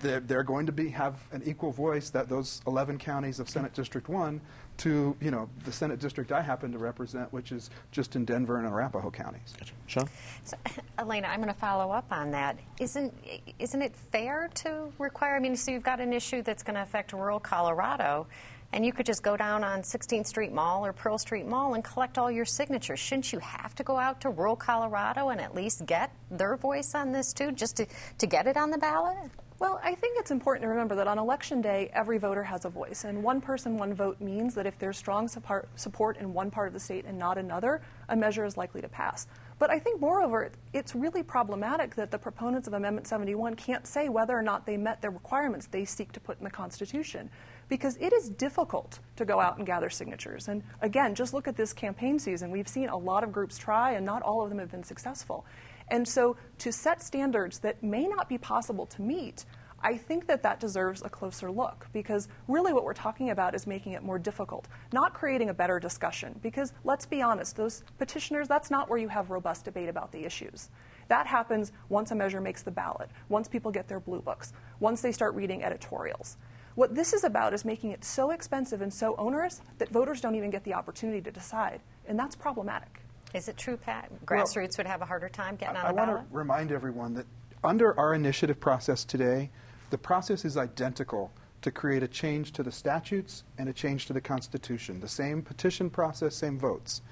they're, 0.00 0.18
they're, 0.18 0.42
going 0.42 0.66
to 0.66 0.72
be 0.72 0.88
have 0.88 1.20
an 1.30 1.42
equal 1.44 1.70
voice 1.70 2.10
that 2.10 2.28
those 2.28 2.62
11 2.66 2.98
counties 2.98 3.38
of 3.38 3.48
Senate 3.48 3.74
District 3.74 4.08
1 4.08 4.40
to 4.78 5.14
you 5.20 5.30
know 5.30 5.48
the 5.64 5.72
Senate 5.72 6.00
district 6.00 6.32
I 6.32 6.40
happen 6.40 6.72
to 6.72 6.78
represent, 6.78 7.32
which 7.32 7.52
is 7.52 7.70
just 7.92 8.16
in 8.16 8.24
Denver 8.24 8.56
and 8.56 8.66
Arapahoe 8.66 9.10
counties. 9.10 9.54
Gotcha. 9.58 9.74
Shaun, 9.86 10.08
so, 10.42 10.56
Elena, 10.98 11.28
I'm 11.28 11.40
going 11.40 11.52
to 11.52 11.60
follow 11.60 11.92
up 11.92 12.06
on 12.10 12.30
that. 12.30 12.58
Isn't 12.80 13.12
isn't 13.58 13.82
it 13.82 13.94
fair 14.10 14.48
to 14.54 14.90
require? 14.98 15.36
I 15.36 15.38
mean, 15.38 15.54
so 15.54 15.70
you've 15.70 15.82
got 15.82 16.00
an 16.00 16.12
issue 16.12 16.42
that's 16.42 16.62
going 16.62 16.76
to 16.76 16.82
affect 16.82 17.12
rural 17.12 17.38
Colorado. 17.38 18.26
And 18.72 18.86
you 18.86 18.92
could 18.92 19.06
just 19.06 19.22
go 19.22 19.36
down 19.36 19.64
on 19.64 19.82
16th 19.82 20.26
Street 20.26 20.52
Mall 20.52 20.86
or 20.86 20.92
Pearl 20.92 21.18
Street 21.18 21.46
Mall 21.46 21.74
and 21.74 21.82
collect 21.82 22.18
all 22.18 22.30
your 22.30 22.44
signatures. 22.44 23.00
Shouldn't 23.00 23.32
you 23.32 23.40
have 23.40 23.74
to 23.74 23.82
go 23.82 23.98
out 23.98 24.20
to 24.20 24.30
rural 24.30 24.54
Colorado 24.54 25.30
and 25.30 25.40
at 25.40 25.54
least 25.54 25.86
get 25.86 26.12
their 26.30 26.56
voice 26.56 26.94
on 26.94 27.10
this 27.10 27.32
too, 27.32 27.50
just 27.50 27.76
to, 27.78 27.86
to 28.18 28.26
get 28.26 28.46
it 28.46 28.56
on 28.56 28.70
the 28.70 28.78
ballot? 28.78 29.30
Well, 29.60 29.78
I 29.84 29.94
think 29.94 30.18
it's 30.18 30.30
important 30.30 30.62
to 30.62 30.68
remember 30.68 30.94
that 30.94 31.06
on 31.06 31.18
election 31.18 31.60
day, 31.60 31.90
every 31.92 32.16
voter 32.16 32.42
has 32.42 32.64
a 32.64 32.70
voice. 32.70 33.04
And 33.04 33.22
one 33.22 33.42
person, 33.42 33.76
one 33.76 33.92
vote 33.92 34.18
means 34.18 34.54
that 34.54 34.66
if 34.66 34.78
there's 34.78 34.96
strong 34.96 35.28
support 35.28 36.16
in 36.16 36.32
one 36.32 36.50
part 36.50 36.68
of 36.68 36.72
the 36.72 36.80
state 36.80 37.04
and 37.04 37.18
not 37.18 37.36
another, 37.36 37.82
a 38.08 38.16
measure 38.16 38.46
is 38.46 38.56
likely 38.56 38.80
to 38.80 38.88
pass. 38.88 39.26
But 39.58 39.68
I 39.68 39.78
think, 39.78 40.00
moreover, 40.00 40.50
it's 40.72 40.94
really 40.94 41.22
problematic 41.22 41.94
that 41.96 42.10
the 42.10 42.16
proponents 42.16 42.68
of 42.68 42.72
Amendment 42.72 43.06
71 43.06 43.54
can't 43.56 43.86
say 43.86 44.08
whether 44.08 44.34
or 44.34 44.40
not 44.40 44.64
they 44.64 44.78
met 44.78 45.02
the 45.02 45.10
requirements 45.10 45.66
they 45.66 45.84
seek 45.84 46.10
to 46.12 46.20
put 46.20 46.38
in 46.38 46.44
the 46.44 46.50
Constitution. 46.50 47.28
Because 47.70 47.96
it 47.96 48.12
is 48.12 48.28
difficult 48.28 48.98
to 49.16 49.24
go 49.24 49.40
out 49.40 49.56
and 49.56 49.66
gather 49.66 49.88
signatures. 49.88 50.48
And 50.48 50.62
again, 50.82 51.14
just 51.14 51.32
look 51.32 51.48
at 51.48 51.56
this 51.56 51.72
campaign 51.72 52.18
season. 52.18 52.50
We've 52.50 52.68
seen 52.68 52.90
a 52.90 52.96
lot 52.96 53.24
of 53.24 53.32
groups 53.32 53.56
try, 53.56 53.92
and 53.92 54.04
not 54.04 54.20
all 54.20 54.42
of 54.42 54.50
them 54.50 54.58
have 54.58 54.70
been 54.70 54.84
successful. 54.84 55.46
And 55.88 56.06
so 56.06 56.36
to 56.58 56.72
set 56.72 57.02
standards 57.02 57.60
that 57.60 57.82
may 57.82 58.06
not 58.06 58.28
be 58.28 58.36
possible 58.36 58.86
to 58.86 59.02
meet, 59.02 59.46
I 59.82 59.96
think 59.96 60.26
that 60.26 60.42
that 60.42 60.60
deserves 60.60 61.02
a 61.02 61.08
closer 61.08 61.50
look 61.50 61.86
because 61.92 62.28
really 62.48 62.72
what 62.72 62.84
we're 62.84 62.92
talking 62.92 63.30
about 63.30 63.54
is 63.54 63.66
making 63.66 63.92
it 63.92 64.02
more 64.02 64.18
difficult, 64.18 64.68
not 64.92 65.14
creating 65.14 65.48
a 65.48 65.54
better 65.54 65.80
discussion. 65.80 66.38
Because 66.42 66.72
let's 66.84 67.06
be 67.06 67.22
honest, 67.22 67.56
those 67.56 67.82
petitioners, 67.98 68.46
that's 68.46 68.70
not 68.70 68.90
where 68.90 68.98
you 68.98 69.08
have 69.08 69.30
robust 69.30 69.64
debate 69.64 69.88
about 69.88 70.12
the 70.12 70.24
issues. 70.24 70.68
That 71.08 71.26
happens 71.26 71.72
once 71.88 72.10
a 72.10 72.14
measure 72.14 72.40
makes 72.40 72.62
the 72.62 72.70
ballot, 72.70 73.10
once 73.28 73.48
people 73.48 73.70
get 73.70 73.88
their 73.88 74.00
blue 74.00 74.20
books, 74.20 74.52
once 74.80 75.00
they 75.00 75.12
start 75.12 75.34
reading 75.34 75.64
editorials. 75.64 76.36
What 76.74 76.94
this 76.94 77.12
is 77.12 77.24
about 77.24 77.52
is 77.52 77.64
making 77.64 77.90
it 77.90 78.04
so 78.04 78.30
expensive 78.30 78.80
and 78.80 78.92
so 78.92 79.14
onerous 79.16 79.60
that 79.78 79.88
voters 79.88 80.20
don't 80.20 80.34
even 80.34 80.50
get 80.50 80.64
the 80.64 80.74
opportunity 80.74 81.20
to 81.20 81.30
decide. 81.30 81.80
And 82.06 82.18
that's 82.18 82.36
problematic. 82.36 83.00
Is 83.34 83.48
it 83.48 83.56
true, 83.56 83.76
Pat? 83.76 84.10
Grassroots 84.24 84.56
well, 84.56 84.68
would 84.78 84.86
have 84.86 85.02
a 85.02 85.04
harder 85.04 85.28
time 85.28 85.56
getting 85.56 85.76
on 85.76 85.84
I, 85.84 85.88
the 85.88 85.94
ballot? 85.94 86.10
I 86.10 86.14
want 86.14 86.30
to 86.30 86.36
remind 86.36 86.72
everyone 86.72 87.14
that 87.14 87.26
under 87.62 87.98
our 87.98 88.14
initiative 88.14 88.58
process 88.58 89.04
today, 89.04 89.50
the 89.90 89.98
process 89.98 90.44
is 90.44 90.56
identical 90.56 91.32
to 91.62 91.70
create 91.70 92.02
a 92.02 92.08
change 92.08 92.52
to 92.52 92.62
the 92.62 92.72
statutes 92.72 93.44
and 93.58 93.68
a 93.68 93.72
change 93.72 94.06
to 94.06 94.12
the 94.12 94.20
Constitution. 94.20 95.00
The 95.00 95.08
same 95.08 95.42
petition 95.42 95.90
process, 95.90 96.34
same 96.34 96.58
votes. 96.58 97.02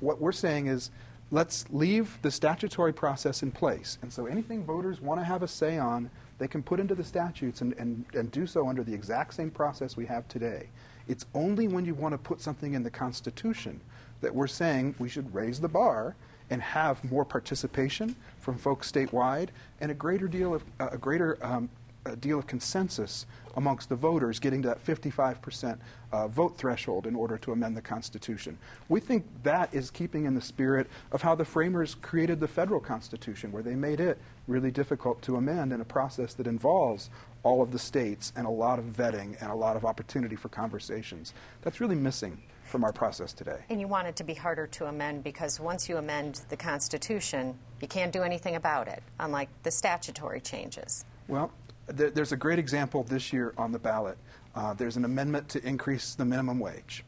What 0.00 0.20
we're 0.20 0.32
saying 0.32 0.66
is 0.66 0.90
let's 1.30 1.64
leave 1.70 2.18
the 2.22 2.30
statutory 2.30 2.92
process 2.92 3.42
in 3.42 3.50
place. 3.50 3.98
And 4.02 4.12
so 4.12 4.26
anything 4.26 4.64
voters 4.64 5.00
want 5.00 5.20
to 5.20 5.24
have 5.24 5.42
a 5.42 5.48
say 5.48 5.78
on, 5.78 6.10
they 6.38 6.48
can 6.48 6.62
put 6.62 6.80
into 6.80 6.94
the 6.94 7.04
statutes 7.04 7.60
and, 7.60 7.72
and, 7.74 8.04
and 8.14 8.30
do 8.30 8.46
so 8.46 8.68
under 8.68 8.82
the 8.82 8.94
exact 8.94 9.34
same 9.34 9.50
process 9.50 9.96
we 9.96 10.06
have 10.06 10.26
today. 10.28 10.68
It's 11.08 11.26
only 11.34 11.68
when 11.68 11.84
you 11.84 11.94
want 11.94 12.12
to 12.12 12.18
put 12.18 12.40
something 12.40 12.74
in 12.74 12.82
the 12.82 12.90
Constitution 12.90 13.80
that 14.20 14.34
we're 14.34 14.46
saying 14.46 14.94
we 14.98 15.08
should 15.08 15.32
raise 15.34 15.60
the 15.60 15.68
bar 15.68 16.14
and 16.50 16.62
have 16.62 17.02
more 17.04 17.24
participation 17.24 18.14
from 18.40 18.56
folks 18.56 18.90
statewide 18.90 19.48
and 19.80 19.90
a 19.90 19.94
greater 19.94 20.28
deal 20.28 20.54
of 20.54 20.64
uh, 20.80 20.88
a 20.92 20.98
greater 20.98 21.38
um, 21.42 21.68
a 22.08 22.16
deal 22.16 22.38
of 22.38 22.46
consensus 22.46 23.26
amongst 23.56 23.88
the 23.88 23.96
voters 23.96 24.38
getting 24.38 24.62
to 24.62 24.68
that 24.68 24.84
55% 24.84 25.78
uh, 26.12 26.28
vote 26.28 26.56
threshold 26.56 27.06
in 27.06 27.14
order 27.14 27.36
to 27.38 27.52
amend 27.52 27.76
the 27.76 27.82
Constitution. 27.82 28.56
We 28.88 29.00
think 29.00 29.26
that 29.42 29.72
is 29.74 29.90
keeping 29.90 30.24
in 30.24 30.34
the 30.34 30.40
spirit 30.40 30.88
of 31.12 31.22
how 31.22 31.34
the 31.34 31.44
framers 31.44 31.96
created 31.96 32.40
the 32.40 32.48
federal 32.48 32.80
Constitution, 32.80 33.50
where 33.50 33.62
they 33.62 33.74
made 33.74 34.00
it 34.00 34.18
really 34.46 34.70
difficult 34.70 35.20
to 35.22 35.36
amend 35.36 35.72
in 35.72 35.80
a 35.80 35.84
process 35.84 36.34
that 36.34 36.46
involves 36.46 37.10
all 37.42 37.62
of 37.62 37.72
the 37.72 37.78
states 37.78 38.32
and 38.36 38.46
a 38.46 38.50
lot 38.50 38.78
of 38.78 38.84
vetting 38.86 39.40
and 39.40 39.50
a 39.50 39.54
lot 39.54 39.76
of 39.76 39.84
opportunity 39.84 40.36
for 40.36 40.48
conversations. 40.48 41.34
That's 41.62 41.80
really 41.80 41.96
missing 41.96 42.40
from 42.64 42.84
our 42.84 42.92
process 42.92 43.32
today. 43.32 43.58
And 43.70 43.80
you 43.80 43.88
want 43.88 44.06
it 44.06 44.16
to 44.16 44.24
be 44.24 44.34
harder 44.34 44.66
to 44.66 44.86
amend 44.86 45.24
because 45.24 45.58
once 45.58 45.88
you 45.88 45.96
amend 45.96 46.42
the 46.48 46.56
Constitution, 46.56 47.58
you 47.80 47.88
can't 47.88 48.12
do 48.12 48.22
anything 48.22 48.56
about 48.56 48.88
it, 48.88 49.02
unlike 49.18 49.48
the 49.62 49.70
statutory 49.70 50.40
changes. 50.40 51.04
Well, 51.28 51.50
there, 51.88 52.10
there's 52.10 52.32
a 52.32 52.36
great 52.36 52.58
example 52.58 53.02
this 53.02 53.32
year 53.32 53.54
on 53.56 53.72
the 53.72 53.78
ballot. 53.78 54.18
Uh, 54.54 54.74
there's 54.74 54.96
an 54.96 55.04
amendment 55.04 55.48
to 55.50 55.66
increase 55.66 56.14
the 56.14 56.24
minimum 56.24 56.58
wage. 56.58 57.04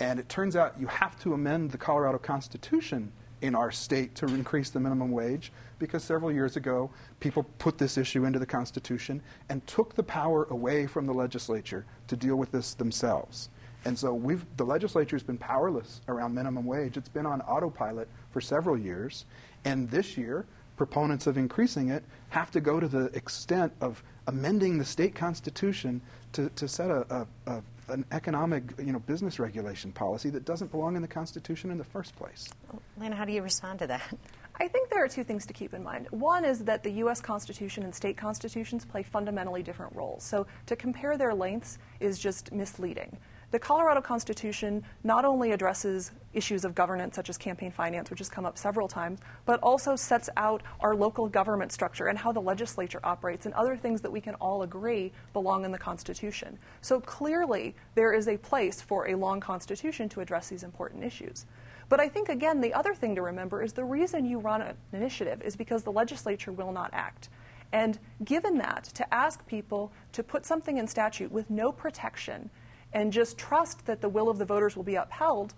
And 0.00 0.18
it 0.18 0.28
turns 0.28 0.56
out 0.56 0.74
you 0.78 0.86
have 0.86 1.18
to 1.22 1.34
amend 1.34 1.70
the 1.70 1.78
Colorado 1.78 2.18
Constitution 2.18 3.12
in 3.42 3.54
our 3.54 3.70
state 3.70 4.14
to 4.16 4.26
increase 4.26 4.70
the 4.70 4.80
minimum 4.80 5.10
wage 5.12 5.52
because 5.78 6.02
several 6.02 6.32
years 6.32 6.56
ago 6.56 6.90
people 7.20 7.44
put 7.58 7.78
this 7.78 7.98
issue 7.98 8.24
into 8.24 8.38
the 8.38 8.46
Constitution 8.46 9.20
and 9.48 9.64
took 9.66 9.94
the 9.94 10.02
power 10.02 10.44
away 10.50 10.86
from 10.86 11.06
the 11.06 11.12
legislature 11.12 11.84
to 12.08 12.16
deal 12.16 12.36
with 12.36 12.50
this 12.50 12.74
themselves. 12.74 13.50
And 13.84 13.98
so 13.98 14.14
we've, 14.14 14.44
the 14.56 14.64
legislature 14.64 15.14
has 15.14 15.22
been 15.22 15.36
powerless 15.36 16.00
around 16.08 16.34
minimum 16.34 16.64
wage. 16.64 16.96
It's 16.96 17.08
been 17.08 17.26
on 17.26 17.42
autopilot 17.42 18.08
for 18.30 18.40
several 18.40 18.78
years. 18.78 19.26
And 19.64 19.90
this 19.90 20.16
year, 20.16 20.46
proponents 20.76 21.26
of 21.26 21.36
increasing 21.36 21.90
it 21.90 22.04
have 22.30 22.50
to 22.50 22.60
go 22.60 22.80
to 22.80 22.88
the 22.88 23.06
extent 23.16 23.72
of 23.80 24.02
amending 24.26 24.78
the 24.78 24.84
state 24.84 25.14
constitution 25.14 26.00
to, 26.32 26.48
to 26.50 26.66
set 26.66 26.90
a, 26.90 27.26
a, 27.46 27.52
a, 27.52 27.62
an 27.88 28.04
economic 28.12 28.62
you 28.78 28.92
know, 28.92 28.98
business 29.00 29.38
regulation 29.38 29.92
policy 29.92 30.30
that 30.30 30.44
doesn't 30.44 30.70
belong 30.70 30.96
in 30.96 31.02
the 31.02 31.08
Constitution 31.08 31.70
in 31.70 31.78
the 31.78 31.84
first 31.84 32.16
place. 32.16 32.48
Lena, 32.98 33.14
how 33.14 33.24
do 33.24 33.32
you 33.32 33.42
respond 33.42 33.78
to 33.80 33.86
that? 33.86 34.02
I 34.60 34.68
think 34.68 34.88
there 34.88 35.02
are 35.02 35.08
two 35.08 35.24
things 35.24 35.46
to 35.46 35.52
keep 35.52 35.74
in 35.74 35.82
mind. 35.82 36.06
One 36.10 36.44
is 36.44 36.60
that 36.60 36.84
the 36.84 36.90
U.S. 36.92 37.20
Constitution 37.20 37.82
and 37.82 37.94
state 37.94 38.16
constitutions 38.16 38.84
play 38.84 39.02
fundamentally 39.02 39.62
different 39.62 39.94
roles. 39.96 40.22
So 40.22 40.46
to 40.66 40.76
compare 40.76 41.16
their 41.16 41.34
lengths 41.34 41.78
is 41.98 42.18
just 42.18 42.52
misleading. 42.52 43.16
The 43.54 43.60
Colorado 43.60 44.00
Constitution 44.00 44.82
not 45.04 45.24
only 45.24 45.52
addresses 45.52 46.10
issues 46.32 46.64
of 46.64 46.74
governance, 46.74 47.14
such 47.14 47.30
as 47.30 47.38
campaign 47.38 47.70
finance, 47.70 48.10
which 48.10 48.18
has 48.18 48.28
come 48.28 48.44
up 48.44 48.58
several 48.58 48.88
times, 48.88 49.20
but 49.46 49.60
also 49.60 49.94
sets 49.94 50.28
out 50.36 50.64
our 50.80 50.96
local 50.96 51.28
government 51.28 51.70
structure 51.70 52.08
and 52.08 52.18
how 52.18 52.32
the 52.32 52.40
legislature 52.40 52.98
operates 53.04 53.46
and 53.46 53.54
other 53.54 53.76
things 53.76 54.00
that 54.00 54.10
we 54.10 54.20
can 54.20 54.34
all 54.40 54.62
agree 54.62 55.12
belong 55.32 55.64
in 55.64 55.70
the 55.70 55.78
Constitution. 55.78 56.58
So 56.80 57.00
clearly, 57.00 57.76
there 57.94 58.12
is 58.12 58.26
a 58.26 58.36
place 58.38 58.80
for 58.80 59.06
a 59.06 59.14
long 59.14 59.38
Constitution 59.38 60.08
to 60.08 60.20
address 60.20 60.48
these 60.48 60.64
important 60.64 61.04
issues. 61.04 61.46
But 61.88 62.00
I 62.00 62.08
think, 62.08 62.30
again, 62.30 62.60
the 62.60 62.74
other 62.74 62.92
thing 62.92 63.14
to 63.14 63.22
remember 63.22 63.62
is 63.62 63.72
the 63.72 63.84
reason 63.84 64.26
you 64.26 64.40
run 64.40 64.62
an 64.62 64.76
initiative 64.92 65.42
is 65.42 65.54
because 65.54 65.84
the 65.84 65.92
legislature 65.92 66.50
will 66.50 66.72
not 66.72 66.90
act. 66.92 67.28
And 67.72 68.00
given 68.24 68.58
that, 68.58 68.82
to 68.94 69.14
ask 69.14 69.46
people 69.46 69.92
to 70.10 70.24
put 70.24 70.44
something 70.44 70.76
in 70.76 70.88
statute 70.88 71.30
with 71.30 71.50
no 71.50 71.70
protection 71.70 72.50
and 72.94 73.12
just 73.12 73.36
trust 73.36 73.84
that 73.86 74.00
the 74.00 74.08
will 74.08 74.30
of 74.30 74.38
the 74.38 74.44
voters 74.44 74.76
will 74.76 74.84
be 74.84 74.94
upheld, 74.94 75.52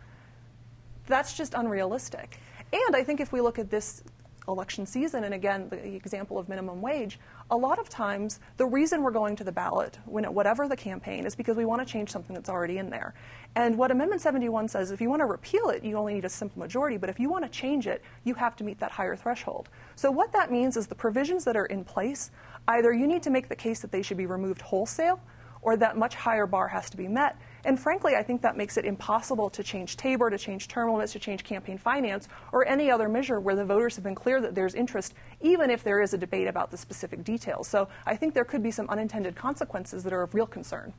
that's 1.07 1.35
just 1.35 1.55
unrealistic. 1.55 2.41
And 2.73 2.97
I 2.97 3.05
think 3.05 3.21
if 3.21 3.33
we 3.33 3.41
look 3.41 3.59
at 3.59 3.71
this 3.71 4.03
election 4.49 4.87
season, 4.87 5.25
and 5.25 5.35
again, 5.35 5.69
the 5.69 5.95
example 5.95 6.39
of 6.39 6.49
minimum 6.49 6.81
wage, 6.81 7.19
a 7.51 7.57
lot 7.57 7.79
of 7.79 7.89
times 7.89 8.41
the 8.57 8.67
reason 8.67 9.03
we're 9.03 9.11
going 9.11 9.37
to 9.37 9.45
the 9.45 9.53
ballot, 9.53 9.99
when 10.05 10.25
whatever 10.25 10.69
the 10.69 10.77
campaign, 10.77 11.27
is 11.27 11.35
because 11.35 11.57
we 11.57 11.65
want 11.65 11.81
to 11.81 11.91
change 11.91 12.11
something 12.11 12.35
that's 12.35 12.49
already 12.49 12.79
in 12.79 12.89
there. 12.91 13.15
And 13.55 13.77
what 13.77 13.91
Amendment 13.91 14.21
71 14.21 14.69
says, 14.69 14.91
if 14.91 15.01
you 15.01 15.11
want 15.11 15.21
to 15.21 15.27
repeal 15.27 15.71
it, 15.71 15.85
you 15.85 15.97
only 15.97 16.15
need 16.15 16.25
a 16.25 16.29
simple 16.29 16.59
majority, 16.61 16.97
but 16.97 17.11
if 17.11 17.19
you 17.19 17.29
want 17.29 17.45
to 17.45 17.51
change 17.51 17.87
it, 17.87 18.03
you 18.25 18.35
have 18.35 18.57
to 18.57 18.65
meet 18.65 18.79
that 18.81 18.93
higher 18.93 19.17
threshold. 19.17 19.69
So 19.95 20.11
what 20.11 20.33
that 20.33 20.51
means 20.51 20.77
is 20.77 20.87
the 20.87 20.95
provisions 20.95 21.45
that 21.45 21.57
are 21.57 21.67
in 21.67 21.85
place, 21.85 22.31
either 22.69 22.93
you 22.93 23.07
need 23.07 23.23
to 23.25 23.31
make 23.31 23.49
the 23.49 23.57
case 23.57 23.81
that 23.81 23.91
they 23.91 24.03
should 24.03 24.17
be 24.17 24.27
removed 24.27 24.61
wholesale, 24.61 25.21
or 25.67 25.77
that 25.77 25.99
much 25.99 26.15
higher 26.15 26.47
bar 26.47 26.69
has 26.69 26.89
to 26.89 26.97
be 26.97 27.09
met. 27.09 27.37
And 27.65 27.79
frankly, 27.79 28.15
I 28.15 28.23
think 28.23 28.41
that 28.43 28.57
makes 28.57 28.77
it 28.77 28.85
impossible 28.85 29.51
to 29.51 29.65
change 29.65 29.97
Tabor, 29.97 30.31
to 30.31 30.39
change 30.39 30.69
term 30.69 30.93
limits, 30.93 31.13
to 31.15 31.19
change 31.19 31.43
campaign 31.43 31.77
finance, 31.77 32.29
or 32.53 32.65
any 32.69 32.89
other 32.89 33.09
measure 33.09 33.41
where 33.41 33.57
the 33.57 33.65
voters 33.65 33.97
have 33.97 34.05
been 34.05 34.15
clear 34.15 34.41
that 34.41 34.55
there's 34.55 34.77
interest, 34.77 35.15
even 35.41 35.69
if 35.69 35.83
there 35.83 36.01
is 36.01 36.15
a 36.15 36.19
debate 36.19 36.47
about 36.47 36.71
the 36.71 36.77
specific 36.77 37.25
details. 37.25 37.67
So 37.67 37.89
I 38.07 38.15
think 38.15 38.33
there 38.33 38.45
could 38.45 38.63
be 38.63 38.71
some 38.71 38.89
unintended 38.89 39.35
consequences 39.35 40.05
that 40.05 40.13
are 40.13 40.23
of 40.23 40.35
real 40.35 40.47
concern. 40.47 40.93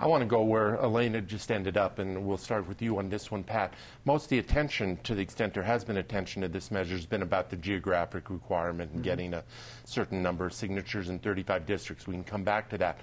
I 0.00 0.06
want 0.06 0.22
to 0.22 0.26
go 0.26 0.42
where 0.42 0.80
Elena 0.80 1.20
just 1.20 1.52
ended 1.52 1.76
up, 1.76 1.98
and 1.98 2.24
we'll 2.24 2.38
start 2.38 2.66
with 2.66 2.80
you 2.80 2.96
on 2.96 3.10
this 3.10 3.30
one, 3.30 3.44
Pat. 3.44 3.74
Most 4.06 4.24
of 4.24 4.28
the 4.30 4.38
attention, 4.38 4.96
to 5.02 5.14
the 5.14 5.20
extent 5.20 5.52
there 5.52 5.62
has 5.62 5.84
been 5.84 5.98
attention 5.98 6.40
to 6.40 6.48
this 6.48 6.70
measure, 6.70 6.94
has 6.94 7.04
been 7.04 7.20
about 7.20 7.50
the 7.50 7.56
geographic 7.56 8.30
requirement 8.30 8.92
and 8.92 9.00
mm-hmm. 9.00 9.10
getting 9.10 9.34
a 9.34 9.44
certain 9.84 10.22
number 10.22 10.46
of 10.46 10.54
signatures 10.54 11.10
in 11.10 11.18
35 11.18 11.66
districts. 11.66 12.06
We 12.06 12.14
can 12.14 12.24
come 12.24 12.44
back 12.44 12.70
to 12.70 12.78
that. 12.78 13.00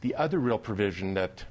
The 0.00 0.14
other 0.14 0.38
real 0.38 0.58
provision 0.58 1.14
that 1.14 1.44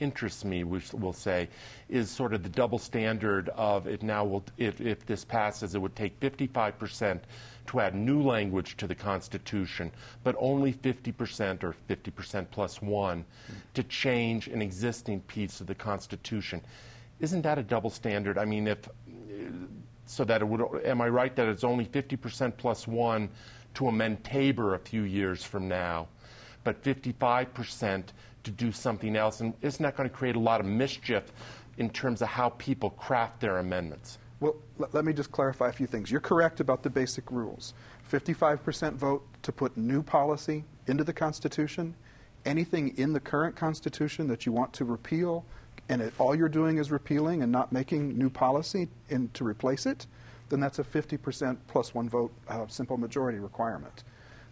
interests 0.00 0.44
me, 0.44 0.64
we 0.64 0.80
will 0.92 1.12
say, 1.12 1.48
is 1.88 2.10
sort 2.10 2.34
of 2.34 2.42
the 2.42 2.48
double 2.48 2.78
standard 2.78 3.48
of 3.50 3.86
it 3.86 4.02
now 4.02 4.24
will, 4.24 4.44
if, 4.58 4.80
if 4.80 5.06
this 5.06 5.24
passes, 5.24 5.74
it 5.74 5.78
would 5.78 5.94
take 5.94 6.18
55% 6.20 7.20
to 7.66 7.80
add 7.80 7.94
new 7.94 8.22
language 8.22 8.76
to 8.76 8.86
the 8.86 8.94
Constitution, 8.94 9.90
but 10.22 10.34
only 10.38 10.72
50% 10.72 11.62
or 11.62 11.74
50% 11.88 12.46
plus 12.50 12.82
one 12.82 13.24
to 13.74 13.82
change 13.84 14.48
an 14.48 14.60
existing 14.60 15.20
piece 15.22 15.60
of 15.60 15.66
the 15.66 15.74
Constitution. 15.74 16.60
Isn't 17.20 17.42
that 17.42 17.58
a 17.58 17.62
double 17.62 17.90
standard? 17.90 18.38
I 18.38 18.44
mean, 18.44 18.66
if 18.66 18.88
so 20.06 20.24
that 20.24 20.42
it 20.42 20.44
would, 20.44 20.84
am 20.84 21.00
I 21.00 21.08
right 21.08 21.34
that 21.36 21.48
it's 21.48 21.64
only 21.64 21.86
50% 21.86 22.56
plus 22.56 22.86
one 22.86 23.30
to 23.74 23.88
amend 23.88 24.22
Tabor 24.22 24.74
a 24.74 24.78
few 24.78 25.02
years 25.02 25.42
from 25.42 25.66
now, 25.66 26.08
but 26.64 26.82
55% 26.82 28.04
to 28.44 28.50
do 28.50 28.72
something 28.72 29.16
else? 29.16 29.40
And 29.40 29.54
isn't 29.62 29.82
that 29.82 29.96
going 29.96 30.08
to 30.08 30.14
create 30.14 30.36
a 30.36 30.40
lot 30.40 30.60
of 30.60 30.66
mischief 30.66 31.32
in 31.78 31.90
terms 31.90 32.22
of 32.22 32.28
how 32.28 32.50
people 32.50 32.90
craft 32.90 33.40
their 33.40 33.58
amendments? 33.58 34.18
Well, 34.40 34.56
let 34.92 35.04
me 35.04 35.12
just 35.12 35.30
clarify 35.30 35.68
a 35.68 35.72
few 35.72 35.86
things. 35.86 36.10
You're 36.10 36.20
correct 36.20 36.60
about 36.60 36.82
the 36.82 36.90
basic 36.90 37.30
rules 37.30 37.74
55% 38.10 38.94
vote 38.94 39.26
to 39.42 39.52
put 39.52 39.76
new 39.76 40.02
policy 40.02 40.64
into 40.86 41.04
the 41.04 41.12
Constitution. 41.12 41.94
Anything 42.44 42.96
in 42.98 43.12
the 43.14 43.20
current 43.20 43.56
Constitution 43.56 44.28
that 44.28 44.44
you 44.44 44.52
want 44.52 44.72
to 44.74 44.84
repeal, 44.84 45.46
and 45.88 46.02
it, 46.02 46.12
all 46.18 46.34
you're 46.34 46.50
doing 46.50 46.76
is 46.76 46.90
repealing 46.90 47.42
and 47.42 47.50
not 47.50 47.72
making 47.72 48.18
new 48.18 48.28
policy 48.28 48.88
in, 49.08 49.30
to 49.30 49.44
replace 49.44 49.86
it, 49.86 50.06
then 50.50 50.60
that's 50.60 50.78
a 50.78 50.84
50% 50.84 51.56
plus 51.66 51.94
one 51.94 52.08
vote 52.08 52.32
uh, 52.48 52.66
simple 52.68 52.98
majority 52.98 53.38
requirement. 53.38 54.04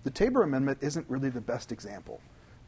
The 0.05 0.11
Tabor 0.11 0.43
Amendment 0.43 0.79
isn't 0.81 1.09
really 1.09 1.29
the 1.29 1.41
best 1.41 1.71
example 1.71 2.21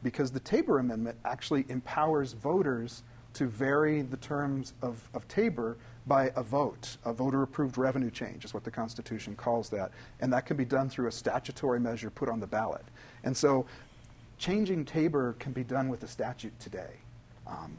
because 0.03 0.31
the 0.31 0.39
Tabor 0.39 0.79
Amendment 0.79 1.17
actually 1.25 1.65
empowers 1.67 2.33
voters 2.33 3.03
to 3.33 3.47
vary 3.47 4.01
the 4.01 4.17
terms 4.17 4.73
of, 4.81 5.09
of 5.13 5.27
Tabor 5.27 5.77
by 6.07 6.31
a 6.37 6.43
vote. 6.43 6.95
A 7.03 7.11
voter 7.11 7.41
approved 7.41 7.77
revenue 7.77 8.09
change 8.09 8.45
is 8.45 8.53
what 8.53 8.63
the 8.63 8.71
Constitution 8.71 9.35
calls 9.35 9.69
that. 9.69 9.91
And 10.21 10.31
that 10.31 10.45
can 10.45 10.55
be 10.55 10.63
done 10.63 10.89
through 10.89 11.07
a 11.07 11.11
statutory 11.11 11.79
measure 11.79 12.09
put 12.09 12.29
on 12.29 12.39
the 12.39 12.47
ballot. 12.47 12.85
And 13.25 13.35
so 13.35 13.65
changing 14.37 14.85
Tabor 14.85 15.35
can 15.39 15.51
be 15.51 15.65
done 15.65 15.89
with 15.89 16.03
a 16.03 16.07
statute 16.07 16.57
today. 16.61 16.91
Um, 17.45 17.75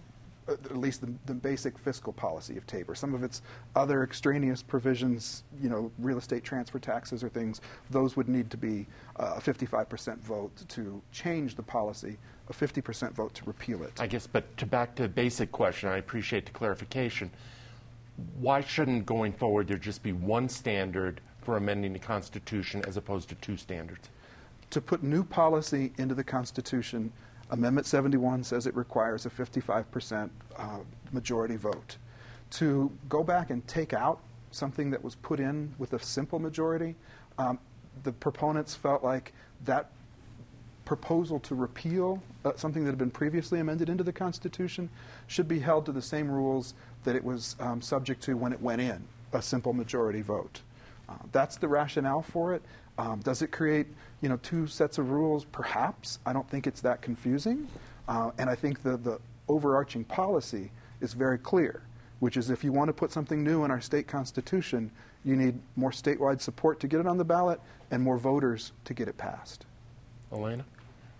at 0.49 0.77
least 0.77 1.01
the, 1.01 1.13
the, 1.27 1.35
basic 1.35 1.79
fiscal 1.79 2.13
policy 2.13 2.57
of 2.57 2.67
Tabor. 2.67 2.95
Some 2.95 3.15
of 3.15 3.23
its 3.25 3.43
other 3.75 4.03
extraneous 4.03 4.63
provisions, 4.63 5.43
you 5.61 5.69
know, 5.69 5.91
real 5.99 6.19
estate 6.19 6.45
transfer 6.45 6.79
taxes 6.79 7.25
or 7.25 7.29
things, 7.29 7.61
those 7.91 8.17
would 8.17 8.29
need 8.29 8.51
to 8.51 8.57
be 8.57 8.87
uh, 9.17 9.35
a 9.37 9.41
55% 9.41 10.19
vote 10.19 10.53
to 10.69 11.03
change 11.13 11.57
the 11.57 11.63
policy, 11.63 12.17
a 12.49 12.53
50% 12.53 13.13
vote 13.13 13.35
to 13.35 13.45
repeal 13.45 13.83
it. 13.83 14.01
I 14.01 14.07
guess, 14.07 14.27
but 14.27 14.57
to 14.59 14.67
back 14.67 14.95
to 14.97 15.03
the 15.03 15.09
basic 15.09 15.51
question, 15.51 15.89
I 15.89 15.99
appreciate 15.99 16.47
the 16.47 16.53
clarification. 16.53 17.31
Why 18.39 18.61
shouldn't 18.61 19.05
going 19.05 19.33
forward 19.33 19.69
there 19.69 19.79
just 19.79 20.03
be 20.03 20.13
one 20.13 20.49
standard 20.49 21.21
for 21.43 21.57
amending 21.57 21.93
the 21.93 21.99
Constitution 21.99 22.85
as 22.87 22.97
opposed 22.97 23.29
to 23.31 23.35
two 23.37 23.57
standards? 23.57 24.09
To 24.71 24.81
put 24.81 25.03
new 25.03 25.23
policy 25.23 25.93
into 25.99 26.15
the 26.15 26.25
Constitution, 26.25 27.13
Amendment 27.51 27.87
71 27.87 28.45
says 28.45 28.67
it 28.67 28.75
requires 28.75 29.27
a 29.27 29.31
55% 29.31 30.31
uh, 30.57 30.79
majority 31.13 31.57
vote. 31.57 31.97
To 32.51 32.91
go 33.09 33.23
back 33.23 33.51
and 33.51 33.67
take 33.67 33.93
out 33.93 34.21
something 34.51 34.91
that 34.91 35.03
was 35.03 35.15
put 35.17 35.39
in 35.41 35.75
with 35.79 35.93
a 35.93 35.99
simple 35.99 36.39
majority, 36.39 36.97
um, 37.39 37.59
the 38.03 38.13
proponents 38.13 38.75
felt 38.75 39.05
like 39.05 39.33
that 39.65 39.91
proposal 40.85 41.41
to 41.41 41.55
repeal 41.55 42.23
uh, 42.45 42.53
something 42.57 42.85
that 42.85 42.91
had 42.91 42.99
been 42.99 43.11
previously 43.11 43.59
amended 43.61 43.89
into 43.89 44.05
the 44.05 44.13
Constitution 44.13 44.89
should 45.27 45.49
be 45.49 45.59
held 45.59 45.85
to 45.85 45.93
the 45.93 46.03
same 46.03 46.31
rules 46.31 46.75
that 47.05 47.17
it 47.17 47.25
was 47.25 47.57
um, 47.59 47.83
subject 47.83 48.23
to 48.23 48.37
when 48.37 48.53
it 48.53 48.61
went 48.61 48.81
in, 48.81 49.03
a 49.33 49.43
simple 49.43 49.73
majority 49.73 50.23
vote. 50.23 50.61
Uh, 51.09 51.15
that's 51.33 51.57
the 51.57 51.69
rationale 51.69 52.23
for 52.23 52.55
it. 52.55 52.63
Um, 52.99 53.21
does 53.21 53.43
it 53.43 53.51
create, 53.51 53.87
you 54.21 54.29
know, 54.29 54.39
two 54.39 54.67
sets 54.67 54.99
of 54.99 55.11
rules? 55.11 55.45
Perhaps. 55.45 56.19
I 56.25 56.33
don't 56.33 56.49
think 56.49 56.67
it's 56.67 56.81
that 56.81 57.03
confusing, 57.03 57.69
uh, 58.09 58.31
and 58.39 58.49
I 58.49 58.55
think 58.55 58.83
the 58.83 58.97
the 58.97 59.21
overarching 59.49 60.05
policy 60.05 60.71
is 61.01 61.13
very 61.13 61.39
clear, 61.39 61.83
which 62.21 62.37
is 62.37 62.51
if 62.51 62.65
you 62.65 62.73
want 62.73 62.89
to 62.89 62.93
put 62.93 63.13
something 63.13 63.45
new 63.45 63.65
in 63.65 63.71
our 63.71 63.81
state 63.81 64.09
constitution, 64.09 64.91
you 65.25 65.37
need 65.37 65.59
more 65.77 65.91
statewide 65.91 66.41
support 66.41 66.81
to 66.81 66.89
get 66.89 67.01
it 67.01 67.07
on 67.07 67.19
the 67.19 67.25
ballot 67.25 67.61
and 67.91 68.03
more 68.03 68.17
voters 68.17 68.73
to 68.85 68.95
get 68.95 69.09
it 69.09 69.17
passed. 69.17 69.67
Elena. 70.33 70.65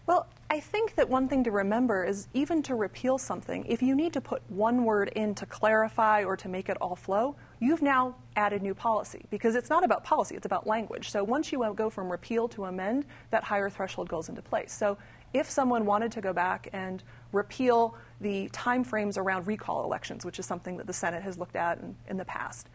Well, 0.07 0.27
I 0.49 0.61
think 0.61 0.95
that 0.95 1.09
one 1.09 1.27
thing 1.27 1.43
to 1.45 1.51
remember 1.51 2.05
is 2.05 2.29
even 2.33 2.63
to 2.65 2.77
repeal 2.77 3.19
something, 3.19 3.65
if 3.67 3.83
you 3.83 3.97
need 3.97 4.13
to 4.13 4.21
put 4.21 4.49
one 4.49 4.85
word 4.85 5.09
in 5.17 5.35
to 5.35 5.47
clarify 5.47 6.23
or 6.23 6.37
to 6.37 6.49
make 6.49 6.69
it 6.69 6.77
all 6.81 6.95
flow, 6.95 7.35
you've 7.59 7.83
now 7.83 8.15
added 8.37 8.63
new 8.63 8.75
policy 8.75 9.27
because 9.31 9.57
it's 9.57 9.69
not 9.69 9.83
about 9.85 10.05
policy, 10.05 10.37
it's 10.37 10.47
about 10.47 10.65
language. 10.65 11.11
So 11.11 11.25
once 11.25 11.51
you 11.51 11.75
go 11.75 11.91
from 11.91 12.09
repeal 12.09 12.47
to 12.51 12.67
amend, 12.67 13.07
that 13.31 13.43
higher 13.43 13.69
threshold 13.69 14.09
goes 14.09 14.29
into 14.29 14.41
place. 14.41 14.73
So 14.73 14.97
if 15.35 15.51
someone 15.51 15.85
wanted 15.85 16.13
to 16.13 16.21
go 16.21 16.33
back 16.33 16.69
and 16.73 17.03
repeal 17.33 17.97
the 18.21 18.49
timeframes 18.51 19.19
around 19.19 19.49
recall 19.49 19.83
elections, 19.83 20.25
which 20.25 20.39
is 20.39 20.47
something 20.47 20.77
that 20.77 20.87
the 20.87 20.93
Senate 20.93 21.25
has 21.25 21.37
looked 21.37 21.57
at 21.57 21.79
in, 21.79 21.97
in 22.09 22.17
the 22.17 22.25
past, 22.25 22.69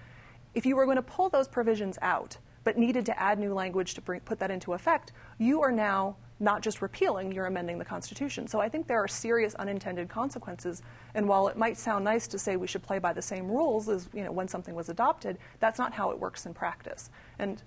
if 0.53 0.65
you 0.65 0.75
were 0.75 0.83
going 0.83 0.97
to 0.97 1.01
pull 1.01 1.29
those 1.29 1.47
provisions 1.47 1.97
out 2.01 2.37
but 2.65 2.77
needed 2.77 3.05
to 3.05 3.19
add 3.19 3.39
new 3.39 3.53
language 3.53 3.93
to 3.93 4.01
bring, 4.01 4.19
put 4.19 4.39
that 4.39 4.51
into 4.51 4.73
effect, 4.73 5.13
you 5.39 5.61
are 5.61 5.71
now 5.71 6.17
not 6.41 6.61
just 6.61 6.81
repealing, 6.81 7.31
you're 7.31 7.45
amending 7.45 7.77
the 7.77 7.85
Constitution. 7.85 8.47
So 8.47 8.59
I 8.59 8.67
think 8.67 8.87
there 8.87 9.01
are 9.01 9.07
serious 9.07 9.53
unintended 9.55 10.09
consequences. 10.09 10.81
And 11.13 11.27
while 11.27 11.47
it 11.47 11.55
might 11.55 11.77
sound 11.77 12.03
nice 12.03 12.27
to 12.27 12.39
say 12.39 12.55
we 12.55 12.67
should 12.67 12.81
play 12.81 12.99
by 12.99 13.13
the 13.13 13.21
same 13.21 13.47
rules 13.47 13.87
as 13.87 14.09
you 14.13 14.23
know 14.23 14.31
when 14.31 14.47
something 14.47 14.73
was 14.73 14.89
adopted, 14.89 15.37
that's 15.59 15.77
not 15.77 15.93
how 15.93 16.11
it 16.11 16.19
works 16.19 16.45
in 16.45 16.53
practice. 16.53 17.09
And 17.37 17.61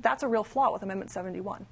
that's 0.00 0.22
a 0.22 0.28
real 0.28 0.44
flaw 0.44 0.72
with 0.72 0.82
Amendment 0.82 1.10
71. 1.10 1.66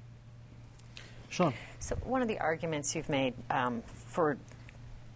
Shaun. 1.29 1.53
So 1.79 1.95
one 2.03 2.21
of 2.21 2.27
the 2.27 2.39
arguments 2.39 2.95
you've 2.95 3.09
made 3.09 3.33
um, 3.49 3.81
for 3.93 4.37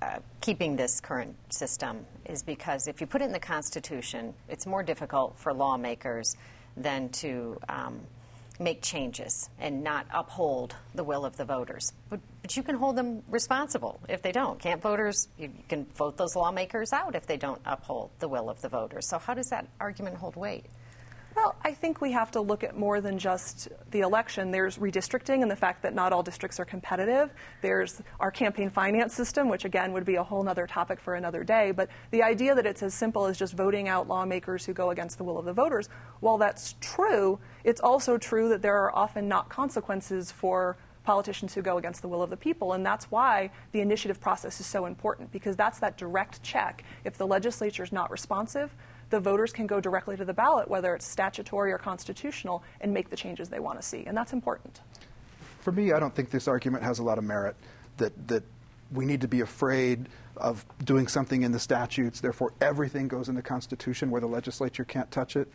uh, 0.01 0.19
keeping 0.41 0.75
this 0.75 1.01
current 1.01 1.35
system 1.49 2.05
is 2.25 2.43
because 2.43 2.87
if 2.87 3.01
you 3.01 3.07
put 3.07 3.21
it 3.21 3.25
in 3.25 3.31
the 3.31 3.39
Constitution, 3.39 4.33
it's 4.47 4.65
more 4.65 4.83
difficult 4.83 5.37
for 5.37 5.53
lawmakers 5.53 6.37
than 6.77 7.09
to 7.09 7.57
um, 7.69 7.99
make 8.59 8.81
changes 8.81 9.49
and 9.59 9.83
not 9.83 10.05
uphold 10.13 10.75
the 10.93 11.03
will 11.03 11.25
of 11.25 11.37
the 11.37 11.45
voters. 11.45 11.91
But, 12.09 12.19
but 12.41 12.55
you 12.55 12.63
can 12.63 12.75
hold 12.75 12.95
them 12.95 13.23
responsible 13.29 13.99
if 14.07 14.21
they 14.21 14.31
don't. 14.31 14.59
Can't 14.59 14.81
voters, 14.81 15.27
you 15.37 15.51
can 15.67 15.85
vote 15.95 16.17
those 16.17 16.35
lawmakers 16.35 16.93
out 16.93 17.15
if 17.15 17.25
they 17.25 17.37
don't 17.37 17.61
uphold 17.65 18.11
the 18.19 18.27
will 18.27 18.49
of 18.49 18.61
the 18.61 18.69
voters. 18.69 19.07
So, 19.09 19.17
how 19.17 19.33
does 19.33 19.49
that 19.49 19.67
argument 19.79 20.17
hold 20.17 20.35
weight? 20.35 20.65
Well, 21.35 21.55
I 21.63 21.73
think 21.73 21.99
we 21.99 22.11
have 22.11 22.29
to 22.31 22.41
look 22.41 22.63
at 22.63 22.77
more 22.77 23.01
than 23.01 23.17
just 23.17 23.67
the 23.89 24.01
election. 24.01 24.51
There's 24.51 24.77
redistricting 24.77 25.41
and 25.41 25.49
the 25.49 25.55
fact 25.55 25.81
that 25.81 25.95
not 25.95 26.13
all 26.13 26.21
districts 26.21 26.59
are 26.59 26.65
competitive. 26.65 27.33
There's 27.61 28.01
our 28.19 28.29
campaign 28.29 28.69
finance 28.69 29.15
system, 29.15 29.49
which 29.49 29.65
again 29.65 29.93
would 29.93 30.05
be 30.05 30.15
a 30.15 30.23
whole 30.23 30.47
other 30.47 30.67
topic 30.67 30.99
for 30.99 31.15
another 31.15 31.43
day. 31.43 31.71
But 31.71 31.89
the 32.11 32.21
idea 32.21 32.53
that 32.53 32.67
it's 32.67 32.83
as 32.83 32.93
simple 32.93 33.25
as 33.25 33.37
just 33.37 33.53
voting 33.53 33.87
out 33.87 34.07
lawmakers 34.07 34.65
who 34.65 34.73
go 34.73 34.91
against 34.91 35.17
the 35.17 35.23
will 35.23 35.39
of 35.39 35.45
the 35.45 35.53
voters, 35.53 35.89
while 36.19 36.37
that's 36.37 36.75
true, 36.81 37.39
it's 37.63 37.81
also 37.81 38.17
true 38.17 38.49
that 38.49 38.61
there 38.61 38.77
are 38.77 38.95
often 38.95 39.27
not 39.27 39.49
consequences 39.49 40.31
for 40.31 40.77
politicians 41.03 41.53
who 41.53 41.61
go 41.61 41.77
against 41.77 42.01
the 42.01 42.07
will 42.07 42.21
of 42.21 42.29
the 42.29 42.37
people. 42.37 42.73
And 42.73 42.85
that's 42.85 43.09
why 43.11 43.49
the 43.71 43.81
initiative 43.81 44.21
process 44.21 44.59
is 44.59 44.67
so 44.67 44.85
important, 44.85 45.31
because 45.31 45.55
that's 45.55 45.79
that 45.79 45.97
direct 45.97 46.43
check. 46.43 46.83
If 47.03 47.17
the 47.17 47.27
legislature 47.27 47.83
is 47.83 47.91
not 47.91 48.11
responsive, 48.11 48.73
the 49.13 49.19
voters 49.19 49.53
can 49.53 49.67
go 49.67 49.79
directly 49.79 50.17
to 50.17 50.25
the 50.25 50.33
ballot, 50.33 50.67
whether 50.67 50.95
it's 50.95 51.05
statutory 51.05 51.71
or 51.71 51.77
constitutional, 51.77 52.63
and 52.81 52.91
make 52.91 53.11
the 53.11 53.15
changes 53.15 53.47
they 53.47 53.59
want 53.59 53.79
to 53.79 53.87
see. 53.87 54.03
And 54.07 54.17
that's 54.17 54.33
important. 54.33 54.81
For 55.61 55.71
me, 55.71 55.93
I 55.93 55.99
don't 55.99 56.15
think 56.15 56.31
this 56.31 56.47
argument 56.47 56.83
has 56.83 56.97
a 56.97 57.03
lot 57.03 57.19
of 57.19 57.23
merit 57.23 57.55
that, 57.97 58.27
that 58.27 58.43
we 58.91 59.05
need 59.05 59.21
to 59.21 59.27
be 59.27 59.41
afraid 59.41 60.09
of 60.35 60.65
doing 60.83 61.07
something 61.07 61.43
in 61.43 61.51
the 61.51 61.59
statutes, 61.59 62.21
therefore, 62.21 62.53
everything 62.59 63.07
goes 63.07 63.29
in 63.29 63.35
the 63.35 63.43
Constitution 63.43 64.09
where 64.09 64.19
the 64.19 64.25
legislature 64.27 64.83
can't 64.83 65.11
touch 65.11 65.35
it. 65.35 65.47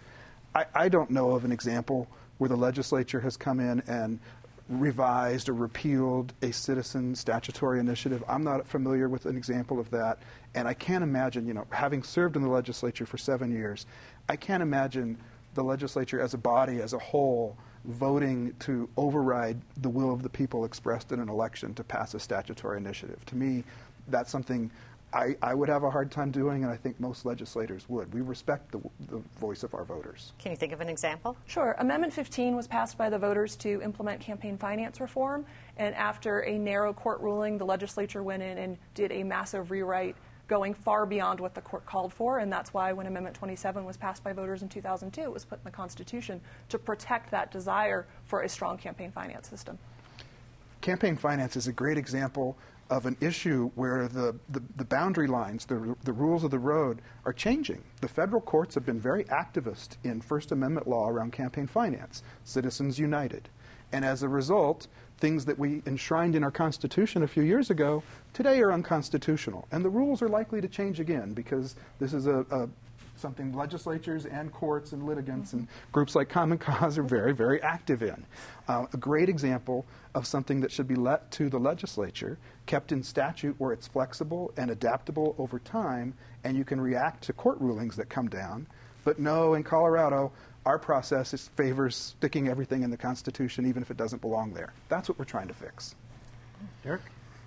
I, 0.55 0.67
I 0.73 0.89
don't 0.89 1.11
know 1.11 1.33
of 1.33 1.45
an 1.45 1.51
example 1.51 2.07
where 2.39 2.49
the 2.49 2.57
legislature 2.57 3.19
has 3.19 3.37
come 3.37 3.59
in 3.59 3.83
and 3.89 4.21
revised 4.69 5.49
or 5.49 5.55
repealed 5.55 6.33
a 6.43 6.53
citizen 6.53 7.17
statutory 7.17 7.81
initiative. 7.81 8.23
I'm 8.29 8.45
not 8.45 8.69
familiar 8.69 9.09
with 9.09 9.27
an 9.27 9.37
example 9.37 9.81
of 9.81 9.91
that. 9.91 10.21
And 10.55 10.67
I 10.67 10.75
can't 10.75 11.05
imagine, 11.05 11.47
you 11.47 11.55
know, 11.55 11.67
having 11.71 12.03
served 12.03 12.37
in 12.37 12.43
the 12.43 12.49
legislature 12.49 13.07
for 13.07 13.19
seven 13.19 13.51
years, 13.51 13.87
I 14.29 14.37
can't 14.37 14.63
imagine 14.63 15.19
the 15.55 15.63
legislature 15.63 16.21
as 16.21 16.35
a 16.35 16.39
body, 16.39 16.81
as 16.81 16.93
a 16.93 16.99
whole, 16.99 17.57
voting 17.85 18.55
to 18.61 18.89
override 18.97 19.61
the 19.79 19.89
will 19.89 20.13
of 20.13 20.23
the 20.23 20.29
people 20.29 20.65
expressed 20.65 21.13
in 21.13 21.21
an 21.21 21.29
election 21.29 21.75
to 21.75 21.85
pass 21.85 22.15
a 22.15 22.21
statutory 22.21 22.77
initiative. 22.77 23.25
To 23.27 23.37
me, 23.37 23.65
that's 24.09 24.31
something 24.31 24.71
I, 25.13 25.37
I, 25.41 25.55
would 25.55 25.71
have 25.71 25.85
a 25.85 25.91
hard 25.91 26.11
time 26.11 26.31
doing, 26.31 26.65
and 26.65 26.73
I 26.73 26.77
think 26.77 27.01
most 27.01 27.25
legislators 27.25 27.89
would. 27.89 28.13
We 28.13 28.21
respect 28.21 28.71
the, 28.73 28.81
the, 29.09 29.23
voice 29.41 29.63
of 29.63 29.73
our 29.73 29.85
voters. 29.85 30.35
Can 30.39 30.53
you 30.53 30.57
think 30.57 30.73
of 30.73 30.83
an 30.83 30.89
example? 30.91 31.35
Sure. 31.47 31.75
Amendment 31.79 32.13
15 32.13 32.55
was 32.55 32.67
passed 32.67 32.99
by 32.99 33.09
the 33.09 33.19
voters 33.19 33.57
to 33.57 33.81
implement 33.81 34.21
campaign 34.21 34.59
finance 34.59 35.01
reform, 35.01 35.47
and 35.79 35.95
after 35.95 36.41
a 36.41 36.59
narrow 36.59 36.93
court 36.93 37.21
ruling, 37.21 37.57
the 37.57 37.65
legislature 37.65 38.23
went 38.23 38.43
in 38.43 38.59
and 38.59 38.77
did 38.95 39.11
a 39.13 39.23
massive 39.23 39.71
rewrite 39.71 40.17
going 40.49 40.73
far 40.75 41.07
beyond 41.07 41.39
what 41.39 41.55
the 41.55 41.61
court 41.61 41.85
called 41.87 42.13
for, 42.13 42.39
and 42.39 42.51
that's 42.51 42.73
why 42.73 42.93
when 42.93 43.07
Amendment 43.07 43.37
27 43.37 43.85
was 43.85 43.97
passed 43.97 44.25
by 44.25 44.33
voters 44.33 44.63
in 44.63 44.69
2002, 44.69 45.21
it 45.21 45.33
was 45.33 45.45
put 45.45 45.59
in 45.59 45.65
the 45.65 45.71
Constitution 45.71 46.41
to 46.71 46.79
protect 46.79 47.31
that 47.31 47.53
desire 47.53 48.07
for 48.25 48.41
a 48.41 48.49
strong 48.49 48.79
campaign 48.79 49.13
finance 49.13 49.49
system. 49.49 49.79
Campaign 50.81 51.17
finance 51.17 51.57
is 51.57 51.67
a 51.67 51.73
great 51.73 51.99
example 51.99 52.57
of 52.91 53.05
an 53.05 53.17
issue 53.21 53.71
where 53.75 54.09
the, 54.09 54.35
the, 54.49 54.63
the, 54.77 54.85
boundary 54.85 55.27
lines, 55.27 55.67
the, 55.67 55.95
the 56.05 56.13
rules 56.13 56.43
of 56.43 56.51
the 56.51 56.59
road 56.59 57.03
are 57.27 57.35
changing. 57.35 57.83
The 58.01 58.09
federal 58.09 58.41
courts 58.41 58.75
have 58.75 58.87
been 58.87 58.99
very 58.99 59.25
activist 59.25 59.97
in 60.05 60.23
First 60.23 60.53
Amendment 60.53 60.89
law 60.89 61.09
around 61.09 61.33
campaign 61.33 61.67
finance, 61.67 62.23
Citizens 62.45 62.99
United. 62.99 63.51
And 63.93 64.05
as 64.05 64.23
a 64.23 64.29
result, 64.29 64.87
things 65.19 65.45
that 65.45 65.59
we 65.59 65.83
enshrined 65.87 66.35
in 66.35 66.45
our 66.45 66.51
Constitution 66.51 67.23
a 67.23 67.29
few 67.29 67.43
years 67.43 67.71
ago 67.71 68.03
today 68.33 68.61
are 68.61 68.73
unconstitutional. 68.73 69.67
And 69.73 69.85
the 69.85 69.91
rules 69.91 70.23
are 70.23 70.29
likely 70.29 70.61
to 70.61 70.69
change 70.69 71.01
again 71.01 71.33
because 71.33 71.75
this 71.99 72.13
is 72.15 72.27
a, 72.27 72.47
a 72.51 72.69
something 73.17 73.53
legislatures 73.53 74.27
and 74.27 74.53
courts 74.53 74.93
and 74.93 75.05
litigants 75.05 75.53
and 75.53 75.67
groups 75.91 76.15
like 76.15 76.29
Common 76.29 76.57
Cause 76.59 76.97
are 76.99 77.03
very, 77.03 77.35
very 77.35 77.61
active 77.63 78.03
in. 78.03 78.25
Uh, 78.69 78.87
a 78.93 78.97
great 78.97 79.29
example 79.29 79.85
of 80.15 80.27
something 80.27 80.61
that 80.61 80.71
should 80.71 80.87
be 80.87 80.95
let 80.95 81.31
to 81.33 81.49
the 81.49 81.59
legislature, 81.59 82.39
kept 82.67 82.93
in 82.93 83.03
statute 83.03 83.57
where 83.59 83.73
it's 83.73 83.89
flexible 83.89 84.53
and 84.57 84.71
adaptable 84.71 85.35
over 85.39 85.59
time, 85.59 86.15
and 86.45 86.57
you 86.57 86.65
can 86.65 86.81
react 86.81 87.25
to 87.25 87.33
court 87.33 87.59
rulings 87.61 87.97
that 87.97 88.09
come 88.09 88.29
down. 88.29 88.67
But 89.05 89.19
no, 89.19 89.55
in 89.55 89.65
Colorado, 89.65 90.33
our 90.69 90.79
process 90.79 91.33
is, 91.33 91.49
favors 91.57 91.97
sticking 91.97 92.47
everything 92.49 92.83
in 92.83 92.91
the 92.91 92.97
Constitution, 92.97 93.65
even 93.65 93.83
if 93.83 93.91
it 93.91 93.97
doesn't 93.97 94.21
belong 94.21 94.53
there. 94.53 94.75
That's 94.91 95.09
what 95.09 95.19
we're 95.19 95.25
trying 95.25 95.49
to 95.49 95.55
fix. 95.55 95.95
Eric? 96.85 97.01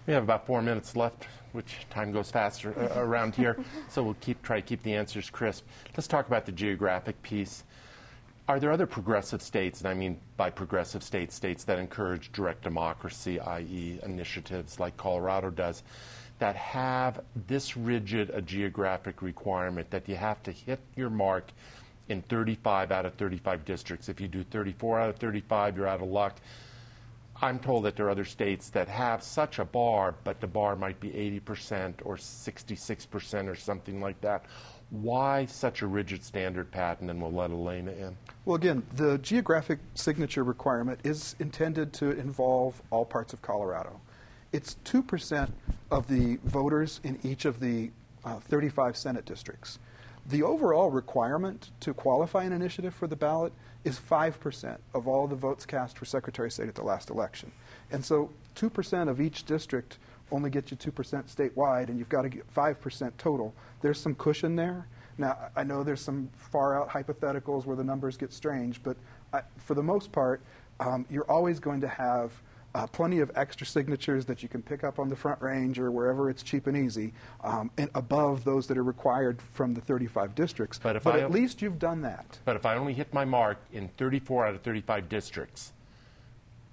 We 0.08 0.14
have 0.14 0.24
about 0.24 0.48
four 0.48 0.64
minutes 0.64 0.96
left, 0.96 1.28
which 1.52 1.86
time 1.92 2.12
goes 2.12 2.32
faster 2.32 2.74
uh, 2.76 3.00
around 3.00 3.36
here, 3.36 3.60
so 3.90 4.02
we'll 4.02 4.16
keep 4.16 4.42
try 4.42 4.60
to 4.60 4.66
keep 4.66 4.82
the 4.82 4.96
answers 4.96 5.30
crisp. 5.30 5.68
Let's 5.96 6.08
talk 6.08 6.26
about 6.26 6.48
the 6.48 6.52
geographic 6.52 7.22
piece. 7.22 7.64
Are 8.48 8.60
there 8.60 8.72
other 8.72 8.88
progressive 8.88 9.44
states, 9.44 9.82
and 9.82 9.88
I 9.88 9.94
mean 9.94 10.20
by 10.36 10.50
progressive 10.50 11.04
states, 11.04 11.36
states 11.36 11.64
that 11.66 11.78
encourage 11.78 12.32
direct 12.32 12.64
democracy, 12.64 13.40
i.e., 13.40 14.00
initiatives 14.02 14.80
like 14.80 14.98
Colorado 14.98 15.52
does, 15.52 15.84
that 16.40 16.56
have 16.56 17.22
this 17.46 17.78
rigid 17.78 18.32
a 18.32 18.42
geographic 18.42 19.22
requirement 19.22 19.92
that 19.92 20.10
you 20.10 20.16
have 20.16 20.42
to 20.42 20.52
hit 20.52 20.80
your 20.96 21.12
mark 21.12 21.52
in 22.12 22.21
35 22.24 22.91
out 22.91 23.06
of 23.06 23.15
35 23.15 23.65
districts? 23.65 24.10
If 24.10 24.21
you 24.21 24.28
do 24.28 24.43
34 24.43 25.00
out 25.00 25.10
of 25.10 25.15
35, 25.17 25.78
you're 25.78 25.88
out 25.88 26.02
of 26.02 26.08
luck. 26.10 26.38
I'm 27.41 27.58
told 27.58 27.86
that 27.86 27.95
there 27.95 28.06
are 28.06 28.12
other 28.12 28.26
states 28.26 28.69
that 28.69 28.88
have 28.88 29.24
such 29.24 29.58
a 29.58 29.65
bar, 29.65 30.13
but 30.24 30.39
the 30.39 30.47
bar 30.47 30.76
might 30.76 31.00
be 31.00 31.10
80% 31.10 31.95
or 32.04 32.15
66% 32.15 33.47
or 33.47 33.56
something 33.56 34.00
like 34.00 34.21
that. 34.21 34.45
Why 34.91 35.45
such 35.45 35.82
a 35.82 35.88
rigid 35.88 36.24
standard 36.24 36.69
pattern? 36.69 37.10
And 37.10 37.19
we'll 37.19 37.32
let 37.32 37.50
Elena 37.50 37.91
in. 37.93 38.15
Well, 38.45 38.58
again, 38.58 38.84
the 38.93 39.17
geographic 39.19 39.80
signature 39.95 40.43
requirement 40.43 41.00
is 41.04 41.36
intended 41.39 41.93
to 41.93 42.12
involve 42.12 42.80
all 42.91 43.06
parts 43.06 43.34
of 43.34 43.41
Colorado. 43.41 44.00
it's 44.52 44.76
2% 44.84 45.50
of 45.89 46.08
the 46.08 46.38
voters 46.43 47.00
in 47.04 47.17
each 47.24 47.45
of 47.45 47.60
the 47.62 47.89
uh, 48.26 48.39
35 48.39 48.97
Senate 48.97 49.26
districts. 49.26 49.80
The 50.32 50.44
overall 50.44 50.89
requirement 50.89 51.72
to 51.82 51.94
qualify 51.94 52.46
an 52.46 52.54
initiative 52.54 52.96
for 52.96 53.06
the 53.06 53.17
ballot 53.17 53.52
is 53.84 54.00
5% 54.00 54.78
of 54.94 55.06
all 55.06 55.28
the 55.28 55.36
votes 55.36 55.65
cast 55.65 55.98
for 55.98 56.06
Secretary 56.06 56.48
of 56.48 56.54
State 56.54 56.70
at 56.70 56.76
the 56.76 56.84
last 56.84 57.10
election. 57.10 57.52
And 57.91 58.06
so 58.06 58.30
2% 58.56 59.10
of 59.10 59.20
each 59.20 59.44
district 59.44 59.98
only 60.32 60.50
gets 60.50 60.72
you 60.72 60.78
2% 60.78 60.94
statewide, 61.36 61.89
and 61.89 62.00
you've 62.00 62.08
got 62.08 62.22
to 62.22 62.30
get 62.30 62.52
5% 62.54 63.12
total. 63.17 63.54
There's 63.82 64.00
some 64.00 64.15
cushion 64.15 64.56
there. 64.56 64.88
Now, 65.17 65.38
I 65.54 65.65
know 65.65 65.84
there's 65.84 66.00
some 66.00 66.30
far 66.38 66.82
out 66.82 66.89
hypotheticals 66.89 67.65
where 67.65 67.76
the 67.76 67.84
numbers 67.84 68.15
get 68.15 68.32
strange, 68.32 68.82
but 68.82 68.96
I, 69.34 69.41
for 69.58 69.74
the 69.74 69.84
most 69.84 70.13
part, 70.13 70.39
um, 70.80 71.06
you're 71.10 71.30
always 71.30 71.60
going 71.60 71.82
to 71.82 71.89
have 71.89 72.32
uh, 72.74 72.88
plenty 72.88 73.20
of 73.20 73.32
extra 73.36 73.66
signatures 73.68 74.26
that 74.26 74.42
you 74.42 74.50
can 74.50 74.62
pick 74.62 74.84
up 74.84 75.00
on 75.00 75.10
the 75.10 75.16
front 75.16 75.42
range 75.42 75.80
or 75.80 75.92
wherever 75.92 76.30
it's 76.30 76.44
cheap 76.44 76.68
and 76.68 76.78
easy, 76.78 77.14
um, 77.44 77.70
and 77.78 77.90
above 77.96 78.44
those 78.44 78.68
that 78.68 78.78
are 78.78 78.84
required 78.84 79.42
from 79.54 79.74
the 79.74 79.82
35 79.82 80.36
districts. 80.36 80.80
But 80.82 80.96
if 80.96 81.04
but 81.04 81.16
I- 81.16 81.20
at 81.20 81.32
least 81.32 81.62
you've 81.62 81.80
done 81.80 82.02
that. 82.02 82.40
But 82.46 82.56
if 82.56 82.66
I 82.66 82.76
only 82.76 82.94
hit 82.94 83.14
my 83.14 83.26
mark 83.26 83.58
in 83.74 83.90
34 83.98 84.48
out 84.48 84.56
of 84.56 84.62
35 84.62 85.10
districts, 85.10 85.74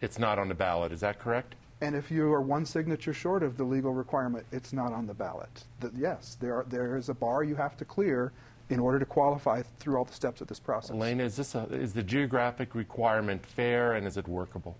it's 0.00 0.18
not 0.18 0.38
on 0.38 0.48
the 0.48 0.54
ballot. 0.54 0.92
Is 0.92 1.00
that 1.00 1.18
correct? 1.18 1.56
And 1.80 1.94
if 1.94 2.10
you 2.10 2.32
are 2.32 2.40
one 2.40 2.66
signature 2.66 3.12
short 3.12 3.42
of 3.42 3.56
the 3.56 3.64
legal 3.64 3.94
requirement, 3.94 4.44
it's 4.50 4.72
not 4.72 4.92
on 4.92 5.06
the 5.06 5.14
ballot. 5.14 5.64
The, 5.80 5.92
yes, 5.96 6.36
there, 6.40 6.56
are, 6.56 6.66
there 6.68 6.96
is 6.96 7.08
a 7.08 7.14
bar 7.14 7.44
you 7.44 7.54
have 7.54 7.76
to 7.76 7.84
clear 7.84 8.32
in 8.68 8.80
order 8.80 8.98
to 8.98 9.06
qualify 9.06 9.62
through 9.78 9.96
all 9.96 10.04
the 10.04 10.12
steps 10.12 10.40
of 10.40 10.48
this 10.48 10.58
process. 10.58 10.90
Elena, 10.90 11.24
is, 11.24 11.36
this 11.36 11.54
a, 11.54 11.64
is 11.70 11.92
the 11.92 12.02
geographic 12.02 12.74
requirement 12.74 13.44
fair 13.46 13.94
and 13.94 14.06
is 14.06 14.16
it 14.16 14.26
workable? 14.26 14.76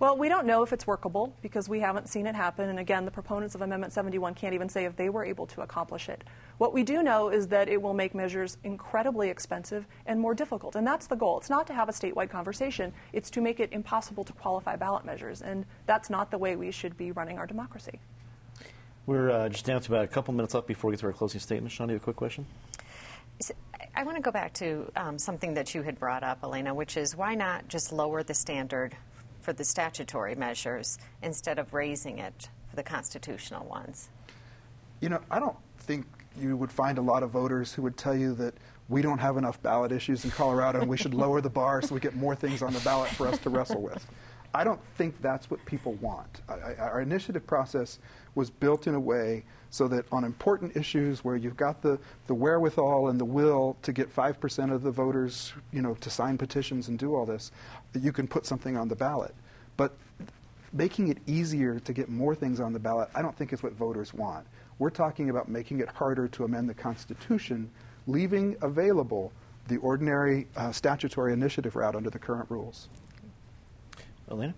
Well, 0.00 0.16
we 0.16 0.30
don't 0.30 0.46
know 0.46 0.62
if 0.62 0.72
it's 0.72 0.86
workable 0.86 1.36
because 1.42 1.68
we 1.68 1.78
haven't 1.78 2.08
seen 2.08 2.26
it 2.26 2.34
happen. 2.34 2.70
And 2.70 2.78
again, 2.78 3.04
the 3.04 3.10
proponents 3.10 3.54
of 3.54 3.60
Amendment 3.60 3.92
71 3.92 4.32
can't 4.34 4.54
even 4.54 4.66
say 4.66 4.86
if 4.86 4.96
they 4.96 5.10
were 5.10 5.26
able 5.26 5.46
to 5.48 5.60
accomplish 5.60 6.08
it. 6.08 6.24
What 6.56 6.72
we 6.72 6.82
do 6.82 7.02
know 7.02 7.28
is 7.28 7.48
that 7.48 7.68
it 7.68 7.80
will 7.80 7.92
make 7.92 8.14
measures 8.14 8.56
incredibly 8.64 9.28
expensive 9.28 9.86
and 10.06 10.18
more 10.18 10.34
difficult. 10.34 10.74
And 10.74 10.86
that's 10.86 11.06
the 11.06 11.16
goal. 11.16 11.36
It's 11.36 11.50
not 11.50 11.66
to 11.66 11.74
have 11.74 11.90
a 11.90 11.92
statewide 11.92 12.30
conversation, 12.30 12.94
it's 13.12 13.28
to 13.32 13.42
make 13.42 13.60
it 13.60 13.74
impossible 13.74 14.24
to 14.24 14.32
qualify 14.32 14.74
ballot 14.74 15.04
measures. 15.04 15.42
And 15.42 15.66
that's 15.84 16.08
not 16.08 16.30
the 16.30 16.38
way 16.38 16.56
we 16.56 16.70
should 16.70 16.96
be 16.96 17.12
running 17.12 17.36
our 17.36 17.46
democracy. 17.46 18.00
We're 19.04 19.30
uh, 19.30 19.48
just 19.50 19.66
down 19.66 19.82
to 19.82 19.92
about 19.92 20.04
a 20.06 20.08
couple 20.08 20.32
minutes 20.32 20.54
left 20.54 20.66
before 20.66 20.88
we 20.88 20.96
get 20.96 21.00
to 21.00 21.06
our 21.08 21.12
closing 21.12 21.40
statement. 21.40 21.72
Shaun, 21.72 21.88
do 21.88 21.92
you 21.92 21.96
have 21.96 22.02
a 22.02 22.04
quick 22.04 22.16
question? 22.16 22.46
I 23.94 24.04
want 24.04 24.16
to 24.16 24.22
go 24.22 24.30
back 24.30 24.54
to 24.54 24.90
um, 24.96 25.18
something 25.18 25.54
that 25.54 25.74
you 25.74 25.82
had 25.82 25.98
brought 25.98 26.22
up, 26.22 26.38
Elena, 26.42 26.72
which 26.72 26.96
is 26.96 27.14
why 27.14 27.34
not 27.34 27.68
just 27.68 27.92
lower 27.92 28.22
the 28.22 28.34
standard 28.34 28.96
for 29.40 29.52
the 29.52 29.64
statutory 29.64 30.34
measures 30.34 30.98
instead 31.22 31.58
of 31.58 31.72
raising 31.74 32.18
it 32.18 32.48
for 32.68 32.76
the 32.76 32.82
constitutional 32.82 33.66
ones? 33.66 34.10
You 35.00 35.08
know, 35.08 35.20
I 35.30 35.38
don't 35.38 35.56
think 35.78 36.06
you 36.38 36.56
would 36.56 36.70
find 36.70 36.98
a 36.98 37.02
lot 37.02 37.22
of 37.22 37.30
voters 37.30 37.72
who 37.72 37.82
would 37.82 37.96
tell 37.96 38.16
you 38.16 38.34
that 38.34 38.54
we 38.88 39.02
don't 39.02 39.18
have 39.18 39.36
enough 39.36 39.62
ballot 39.62 39.92
issues 39.92 40.24
in 40.24 40.30
Colorado 40.30 40.80
and 40.80 40.88
we 40.88 40.96
should 40.96 41.14
lower 41.14 41.40
the 41.40 41.50
bar 41.50 41.80
so 41.80 41.94
we 41.94 42.00
get 42.00 42.14
more 42.16 42.34
things 42.34 42.60
on 42.60 42.72
the 42.72 42.80
ballot 42.80 43.10
for 43.10 43.26
us 43.26 43.38
to 43.38 43.50
wrestle 43.50 43.80
with. 43.80 44.04
I 44.52 44.64
don't 44.64 44.80
think 44.96 45.20
that's 45.22 45.48
what 45.48 45.64
people 45.64 45.92
want. 45.94 46.40
I, 46.48 46.54
I, 46.54 46.74
our 46.76 47.00
initiative 47.00 47.46
process 47.46 48.00
was 48.34 48.50
built 48.50 48.88
in 48.88 48.94
a 48.96 49.00
way 49.00 49.44
so 49.70 49.86
that 49.88 50.04
on 50.10 50.24
important 50.24 50.76
issues 50.76 51.24
where 51.24 51.36
you've 51.36 51.56
got 51.56 51.82
the, 51.82 51.98
the 52.26 52.34
wherewithal 52.34 53.08
and 53.08 53.20
the 53.20 53.24
will 53.24 53.76
to 53.82 53.92
get 53.92 54.14
5% 54.14 54.72
of 54.72 54.82
the 54.82 54.90
voters, 54.90 55.52
you 55.72 55.82
know, 55.82 55.94
to 55.94 56.10
sign 56.10 56.36
petitions 56.36 56.88
and 56.88 56.98
do 56.98 57.14
all 57.14 57.24
this, 57.24 57.52
that 57.92 58.02
you 58.02 58.12
can 58.12 58.26
put 58.26 58.46
something 58.46 58.76
on 58.76 58.88
the 58.88 58.96
ballot. 58.96 59.34
But 59.76 59.96
making 60.72 61.08
it 61.08 61.18
easier 61.26 61.80
to 61.80 61.92
get 61.92 62.08
more 62.08 62.34
things 62.34 62.60
on 62.60 62.72
the 62.72 62.78
ballot, 62.78 63.08
I 63.14 63.22
don't 63.22 63.36
think 63.36 63.52
is 63.52 63.62
what 63.62 63.72
voters 63.72 64.14
want. 64.14 64.46
We're 64.78 64.90
talking 64.90 65.30
about 65.30 65.48
making 65.48 65.80
it 65.80 65.88
harder 65.88 66.28
to 66.28 66.44
amend 66.44 66.68
the 66.68 66.74
Constitution, 66.74 67.70
leaving 68.06 68.56
available 68.62 69.32
the 69.68 69.76
ordinary 69.78 70.46
uh, 70.56 70.72
statutory 70.72 71.32
initiative 71.32 71.76
route 71.76 71.94
under 71.94 72.10
the 72.10 72.18
current 72.18 72.46
rules. 72.50 72.88
Elena? 74.30 74.54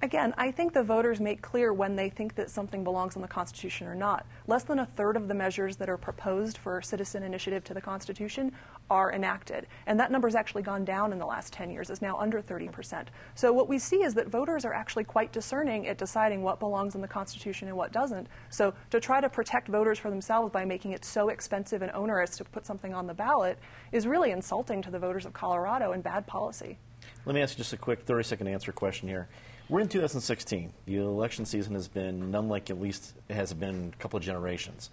Again, 0.00 0.32
I 0.38 0.52
think 0.52 0.74
the 0.74 0.84
voters 0.84 1.18
make 1.18 1.42
clear 1.42 1.72
when 1.72 1.96
they 1.96 2.08
think 2.08 2.36
that 2.36 2.50
something 2.50 2.84
belongs 2.84 3.16
in 3.16 3.22
the 3.22 3.26
Constitution 3.26 3.88
or 3.88 3.96
not. 3.96 4.24
Less 4.46 4.62
than 4.62 4.78
a 4.78 4.86
third 4.86 5.16
of 5.16 5.26
the 5.26 5.34
measures 5.34 5.74
that 5.78 5.88
are 5.88 5.96
proposed 5.96 6.58
for 6.58 6.80
citizen 6.80 7.24
initiative 7.24 7.64
to 7.64 7.74
the 7.74 7.80
Constitution 7.80 8.52
are 8.90 9.12
enacted. 9.12 9.66
And 9.88 9.98
that 9.98 10.12
number 10.12 10.28
has 10.28 10.36
actually 10.36 10.62
gone 10.62 10.84
down 10.84 11.10
in 11.10 11.18
the 11.18 11.26
last 11.26 11.52
10 11.52 11.72
years. 11.72 11.90
It's 11.90 12.00
now 12.00 12.16
under 12.16 12.40
30%. 12.40 13.06
So 13.34 13.52
what 13.52 13.68
we 13.68 13.80
see 13.80 14.04
is 14.04 14.14
that 14.14 14.28
voters 14.28 14.64
are 14.64 14.72
actually 14.72 15.02
quite 15.02 15.32
discerning 15.32 15.88
at 15.88 15.98
deciding 15.98 16.42
what 16.42 16.60
belongs 16.60 16.94
in 16.94 17.00
the 17.00 17.08
Constitution 17.08 17.66
and 17.66 17.76
what 17.76 17.90
doesn't. 17.90 18.28
So 18.50 18.74
to 18.90 19.00
try 19.00 19.20
to 19.20 19.28
protect 19.28 19.66
voters 19.66 19.98
for 19.98 20.10
themselves 20.10 20.52
by 20.52 20.64
making 20.64 20.92
it 20.92 21.04
so 21.04 21.28
expensive 21.28 21.82
and 21.82 21.90
onerous 21.90 22.36
to 22.36 22.44
put 22.44 22.64
something 22.64 22.94
on 22.94 23.08
the 23.08 23.14
ballot 23.14 23.58
is 23.90 24.06
really 24.06 24.30
insulting 24.30 24.80
to 24.82 24.92
the 24.92 24.98
voters 25.00 25.26
of 25.26 25.32
Colorado 25.32 25.90
and 25.90 26.04
bad 26.04 26.24
policy. 26.28 26.78
Let 27.26 27.34
me 27.34 27.42
ask 27.42 27.58
you 27.58 27.64
just 27.64 27.72
a 27.72 27.76
quick 27.76 28.02
30 28.02 28.22
second 28.22 28.46
answer 28.46 28.70
question 28.70 29.08
here. 29.08 29.28
We're 29.70 29.80
in 29.80 29.88
2016. 29.88 30.72
The 30.86 30.96
election 30.96 31.44
season 31.44 31.74
has 31.74 31.88
been 31.88 32.30
none 32.30 32.48
like 32.48 32.70
at 32.70 32.80
least 32.80 33.12
it 33.28 33.34
has 33.34 33.52
been 33.52 33.92
a 33.94 34.02
couple 34.02 34.16
of 34.16 34.22
generations. 34.22 34.88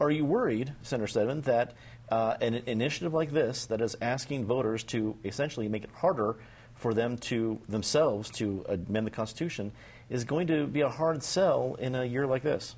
Are 0.00 0.10
you 0.10 0.24
worried, 0.24 0.72
Senator 0.80 1.06
Steadman, 1.06 1.42
that 1.42 1.74
uh, 2.08 2.38
an 2.40 2.54
initiative 2.64 3.12
like 3.12 3.32
this, 3.32 3.66
that 3.66 3.82
is 3.82 3.94
asking 4.00 4.46
voters 4.46 4.82
to 4.84 5.14
essentially 5.26 5.68
make 5.68 5.84
it 5.84 5.90
harder 5.94 6.36
for 6.74 6.94
them 6.94 7.18
to 7.18 7.60
themselves 7.68 8.30
to 8.30 8.64
amend 8.66 9.06
the 9.06 9.10
Constitution, 9.10 9.70
is 10.08 10.24
going 10.24 10.46
to 10.46 10.66
be 10.68 10.80
a 10.80 10.88
hard 10.88 11.22
sell 11.22 11.76
in 11.78 11.94
a 11.94 12.04
year 12.06 12.26
like 12.26 12.42
this? 12.42 12.76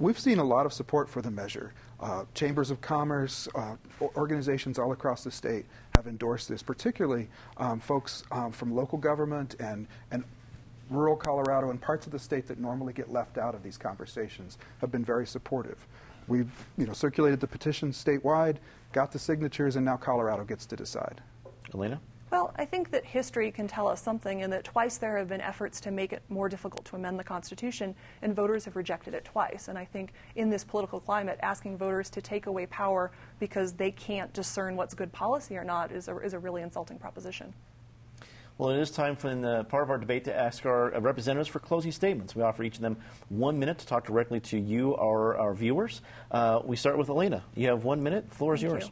We've 0.00 0.18
seen 0.18 0.40
a 0.40 0.44
lot 0.44 0.66
of 0.66 0.72
support 0.72 1.08
for 1.08 1.22
the 1.22 1.30
measure. 1.30 1.74
Uh, 2.00 2.24
chambers 2.34 2.72
of 2.72 2.80
commerce, 2.80 3.46
uh, 3.54 3.76
organizations 4.16 4.80
all 4.80 4.90
across 4.90 5.22
the 5.22 5.30
state 5.30 5.64
have 5.94 6.08
endorsed 6.08 6.48
this, 6.48 6.60
particularly 6.60 7.28
um, 7.58 7.78
folks 7.78 8.24
um, 8.32 8.50
from 8.50 8.74
local 8.74 8.98
government 8.98 9.54
and, 9.60 9.86
and 10.10 10.24
rural 10.90 11.16
Colorado 11.16 11.70
and 11.70 11.80
parts 11.80 12.06
of 12.06 12.12
the 12.12 12.18
state 12.18 12.46
that 12.48 12.58
normally 12.58 12.92
get 12.92 13.10
left 13.10 13.38
out 13.38 13.54
of 13.54 13.62
these 13.62 13.78
conversations 13.78 14.58
have 14.80 14.90
been 14.90 15.04
very 15.04 15.26
supportive. 15.26 15.86
We've 16.28 16.50
you 16.76 16.86
know, 16.86 16.92
circulated 16.92 17.40
the 17.40 17.46
petition 17.46 17.90
statewide, 17.90 18.56
got 18.92 19.12
the 19.12 19.18
signatures, 19.18 19.76
and 19.76 19.84
now 19.84 19.96
Colorado 19.96 20.44
gets 20.44 20.66
to 20.66 20.76
decide. 20.76 21.20
Elena? 21.74 22.00
Well, 22.30 22.54
I 22.56 22.64
think 22.64 22.90
that 22.92 23.04
history 23.04 23.50
can 23.50 23.68
tell 23.68 23.86
us 23.86 24.00
something 24.00 24.40
in 24.40 24.48
that 24.50 24.64
twice 24.64 24.96
there 24.96 25.18
have 25.18 25.28
been 25.28 25.42
efforts 25.42 25.82
to 25.82 25.90
make 25.90 26.14
it 26.14 26.22
more 26.30 26.48
difficult 26.48 26.86
to 26.86 26.96
amend 26.96 27.18
the 27.18 27.24
Constitution, 27.24 27.94
and 28.22 28.34
voters 28.34 28.64
have 28.64 28.74
rejected 28.74 29.12
it 29.12 29.26
twice. 29.26 29.68
And 29.68 29.76
I 29.76 29.84
think 29.84 30.14
in 30.36 30.48
this 30.48 30.64
political 30.64 30.98
climate, 30.98 31.38
asking 31.42 31.76
voters 31.76 32.08
to 32.08 32.22
take 32.22 32.46
away 32.46 32.64
power 32.66 33.10
because 33.38 33.74
they 33.74 33.90
can't 33.90 34.32
discern 34.32 34.76
what's 34.76 34.94
good 34.94 35.12
policy 35.12 35.58
or 35.58 35.64
not 35.64 35.92
is 35.92 36.08
a, 36.08 36.16
is 36.20 36.32
a 36.32 36.38
really 36.38 36.62
insulting 36.62 36.98
proposition. 36.98 37.52
Well, 38.62 38.70
it 38.70 38.78
is 38.78 38.92
time 38.92 39.16
for 39.16 39.34
the 39.34 39.64
part 39.64 39.82
of 39.82 39.90
our 39.90 39.98
debate 39.98 40.22
to 40.26 40.36
ask 40.36 40.64
our 40.66 40.94
uh, 40.94 41.00
representatives 41.00 41.48
for 41.48 41.58
closing 41.58 41.90
statements. 41.90 42.36
We 42.36 42.44
offer 42.44 42.62
each 42.62 42.76
of 42.76 42.80
them 42.80 42.96
one 43.28 43.58
minute 43.58 43.78
to 43.78 43.86
talk 43.88 44.06
directly 44.06 44.38
to 44.38 44.56
you, 44.56 44.94
our, 44.94 45.36
our 45.36 45.52
viewers. 45.52 46.00
Uh, 46.30 46.60
we 46.64 46.76
start 46.76 46.96
with 46.96 47.08
Elena. 47.08 47.42
You 47.56 47.66
have 47.66 47.82
one 47.82 48.00
minute. 48.00 48.30
The 48.30 48.36
floor 48.36 48.54
is 48.54 48.60
Thank 48.60 48.70
yours. 48.70 48.90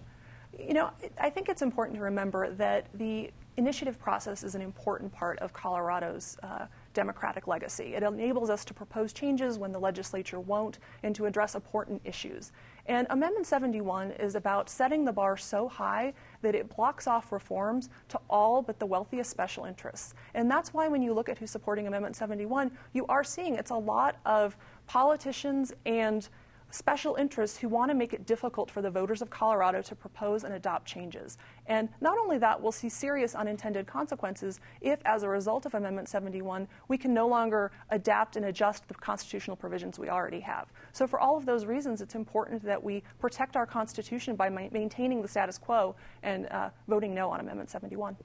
you. 0.58 0.66
You 0.66 0.74
know, 0.74 0.90
I 1.20 1.30
think 1.30 1.48
it's 1.48 1.62
important 1.62 1.96
to 1.98 2.02
remember 2.02 2.50
that 2.54 2.88
the 2.94 3.30
initiative 3.58 3.96
process 4.00 4.42
is 4.42 4.56
an 4.56 4.60
important 4.60 5.12
part 5.12 5.38
of 5.38 5.52
Colorado's 5.52 6.36
uh, 6.42 6.66
democratic 6.92 7.46
legacy. 7.46 7.94
It 7.94 8.02
enables 8.02 8.50
us 8.50 8.64
to 8.64 8.74
propose 8.74 9.12
changes 9.12 9.58
when 9.58 9.72
the 9.72 9.78
legislature 9.78 10.40
won't 10.40 10.78
and 11.02 11.14
to 11.14 11.26
address 11.26 11.54
important 11.54 12.00
issues. 12.04 12.52
And 12.86 13.06
Amendment 13.10 13.46
71 13.46 14.12
is 14.12 14.34
about 14.34 14.68
setting 14.68 15.04
the 15.04 15.12
bar 15.12 15.36
so 15.36 15.68
high 15.68 16.12
that 16.42 16.54
it 16.54 16.74
blocks 16.74 17.06
off 17.06 17.32
reforms 17.32 17.90
to 18.08 18.20
all 18.28 18.62
but 18.62 18.78
the 18.78 18.86
wealthiest 18.86 19.30
special 19.30 19.64
interests. 19.64 20.14
And 20.34 20.50
that's 20.50 20.74
why 20.74 20.88
when 20.88 21.02
you 21.02 21.12
look 21.12 21.28
at 21.28 21.38
who's 21.38 21.50
supporting 21.50 21.86
Amendment 21.86 22.16
71, 22.16 22.70
you 22.92 23.06
are 23.06 23.24
seeing 23.24 23.54
it's 23.54 23.70
a 23.70 23.76
lot 23.76 24.16
of 24.26 24.56
politicians 24.86 25.72
and 25.86 26.28
special 26.70 27.14
interests 27.16 27.58
who 27.58 27.68
want 27.68 27.90
to 27.90 27.94
make 27.94 28.12
it 28.12 28.26
difficult 28.26 28.70
for 28.70 28.82
the 28.82 28.90
voters 28.90 29.22
of 29.22 29.30
Colorado 29.30 29.82
to 29.82 29.94
propose 29.94 30.44
and 30.44 30.54
adopt 30.54 30.86
changes. 30.86 31.38
And 31.66 31.88
not 32.00 32.18
only 32.18 32.38
that, 32.38 32.60
we'll 32.60 32.72
see 32.72 32.88
serious 32.88 33.34
unintended 33.34 33.86
consequences 33.86 34.60
if, 34.80 35.00
as 35.04 35.22
a 35.22 35.28
result 35.28 35.66
of 35.66 35.74
Amendment 35.74 36.08
71, 36.08 36.66
we 36.88 36.98
can 36.98 37.12
no 37.12 37.26
longer 37.26 37.70
adapt 37.90 38.36
and 38.36 38.46
adjust 38.46 38.86
the 38.88 38.94
constitutional 38.94 39.56
provisions 39.56 39.98
we 39.98 40.08
already 40.08 40.40
have. 40.40 40.72
So, 40.92 41.06
for 41.06 41.20
all 41.20 41.36
of 41.36 41.46
those 41.46 41.64
reasons, 41.64 42.00
it's 42.00 42.14
important 42.14 42.62
that 42.64 42.82
we 42.82 43.02
protect 43.18 43.56
our 43.56 43.66
Constitution 43.66 44.36
by 44.36 44.48
ma- 44.48 44.68
maintaining 44.70 45.22
the 45.22 45.28
status 45.28 45.58
quo 45.58 45.94
and 46.22 46.46
uh, 46.48 46.70
voting 46.88 47.14
no 47.14 47.30
on 47.30 47.40
Amendment 47.40 47.70
71. 47.70 48.16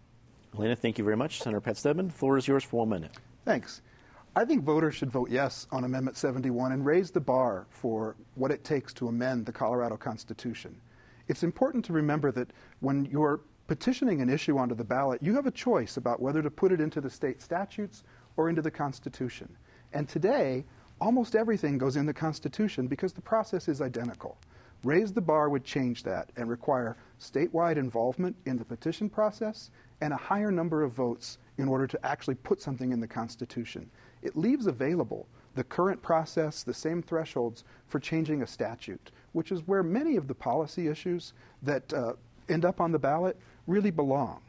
Elena, 0.57 0.75
thank 0.75 0.97
you 0.97 1.03
very 1.03 1.17
much. 1.17 1.41
Senator 1.41 1.61
Pat 1.61 1.77
Steadman, 1.77 2.07
the 2.07 2.13
floor 2.13 2.37
is 2.37 2.47
yours 2.47 2.63
for 2.63 2.77
one 2.77 2.89
minute. 2.89 3.11
Thanks. 3.43 3.81
I 4.37 4.43
think 4.43 4.65
voters 4.65 4.93
should 4.93 5.11
vote 5.11 5.29
yes 5.31 5.65
on 5.71 5.85
Amendment 5.85 6.17
71 6.17 6.73
and 6.73 6.85
raise 6.85 7.09
the 7.09 7.21
bar 7.21 7.67
for 7.69 8.17
what 8.35 8.51
it 8.51 8.65
takes 8.65 8.93
to 8.95 9.07
amend 9.07 9.45
the 9.45 9.53
Colorado 9.53 9.95
Constitution. 9.95 10.75
It's 11.29 11.43
important 11.43 11.85
to 11.85 11.93
remember 11.93 12.33
that 12.33 12.51
when 12.81 13.05
you're 13.05 13.39
petitioning 13.67 14.21
an 14.21 14.29
issue 14.29 14.57
onto 14.57 14.75
the 14.75 14.83
ballot, 14.83 15.23
you 15.23 15.33
have 15.35 15.47
a 15.47 15.51
choice 15.51 15.95
about 15.95 16.21
whether 16.21 16.41
to 16.41 16.51
put 16.51 16.73
it 16.73 16.81
into 16.81 16.99
the 16.99 17.09
state 17.09 17.41
statutes 17.41 18.03
or 18.35 18.49
into 18.49 18.61
the 18.61 18.69
Constitution. 18.69 19.55
And 19.93 20.09
today, 20.09 20.65
almost 20.99 21.37
everything 21.37 21.77
goes 21.77 21.95
in 21.95 22.05
the 22.05 22.13
Constitution 22.13 22.87
because 22.87 23.13
the 23.13 23.21
process 23.21 23.69
is 23.69 23.81
identical. 23.81 24.37
Raise 24.83 25.13
the 25.13 25.21
bar 25.21 25.47
would 25.47 25.63
change 25.63 26.03
that 26.03 26.29
and 26.35 26.49
require 26.49 26.97
statewide 27.21 27.77
involvement 27.77 28.35
in 28.45 28.57
the 28.57 28.65
petition 28.65 29.09
process 29.09 29.71
and 30.01 30.11
a 30.11 30.17
higher 30.17 30.51
number 30.51 30.83
of 30.83 30.91
votes 30.91 31.37
in 31.57 31.67
order 31.67 31.87
to 31.87 32.05
actually 32.05 32.35
put 32.35 32.61
something 32.61 32.91
in 32.91 32.99
the 32.99 33.07
Constitution. 33.07 33.89
It 34.25 34.35
leaves 34.35 34.65
available 34.65 35.27
the 35.53 35.63
current 35.63 36.01
process, 36.01 36.63
the 36.63 36.73
same 36.73 37.03
thresholds 37.03 37.63
for 37.87 37.99
changing 37.99 38.41
a 38.41 38.47
statute, 38.47 39.11
which 39.33 39.51
is 39.51 39.67
where 39.67 39.83
many 39.83 40.15
of 40.15 40.27
the 40.27 40.33
policy 40.33 40.87
issues 40.87 41.33
that 41.61 41.93
uh, 41.93 42.13
end 42.49 42.65
up 42.65 42.81
on 42.81 42.91
the 42.91 42.99
ballot 42.99 43.37
really 43.67 43.91
belong. 43.91 44.41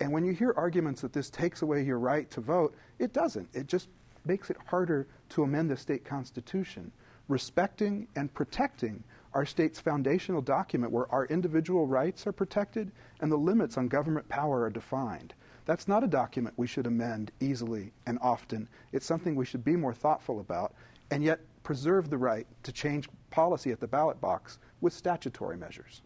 And 0.00 0.12
when 0.12 0.24
you 0.24 0.32
hear 0.32 0.54
arguments 0.56 1.00
that 1.00 1.12
this 1.12 1.30
takes 1.30 1.62
away 1.62 1.82
your 1.82 1.98
right 1.98 2.30
to 2.30 2.40
vote, 2.40 2.76
it 3.00 3.12
doesn't. 3.12 3.48
It 3.52 3.66
just 3.66 3.88
makes 4.24 4.50
it 4.50 4.56
harder 4.66 5.06
to 5.30 5.42
amend 5.42 5.68
the 5.68 5.76
state 5.76 6.04
constitution, 6.04 6.92
respecting 7.28 8.06
and 8.14 8.32
protecting 8.34 9.02
our 9.34 9.44
state's 9.44 9.80
foundational 9.80 10.40
document 10.40 10.92
where 10.92 11.12
our 11.12 11.26
individual 11.26 11.88
rights 11.88 12.24
are 12.26 12.32
protected 12.32 12.92
and 13.20 13.32
the 13.32 13.36
limits 13.36 13.76
on 13.76 13.88
government 13.88 14.28
power 14.28 14.62
are 14.62 14.70
defined. 14.70 15.34
That's 15.64 15.88
not 15.88 16.04
a 16.04 16.06
document 16.06 16.54
we 16.56 16.66
should 16.66 16.86
amend 16.86 17.32
easily 17.40 17.92
and 18.06 18.18
often. 18.20 18.68
It's 18.92 19.06
something 19.06 19.34
we 19.34 19.46
should 19.46 19.64
be 19.64 19.76
more 19.76 19.94
thoughtful 19.94 20.40
about 20.40 20.74
and 21.10 21.22
yet 21.22 21.40
preserve 21.62 22.10
the 22.10 22.18
right 22.18 22.46
to 22.62 22.72
change 22.72 23.08
policy 23.30 23.72
at 23.72 23.80
the 23.80 23.86
ballot 23.86 24.20
box 24.20 24.58
with 24.80 24.92
statutory 24.92 25.56
measures. 25.56 26.02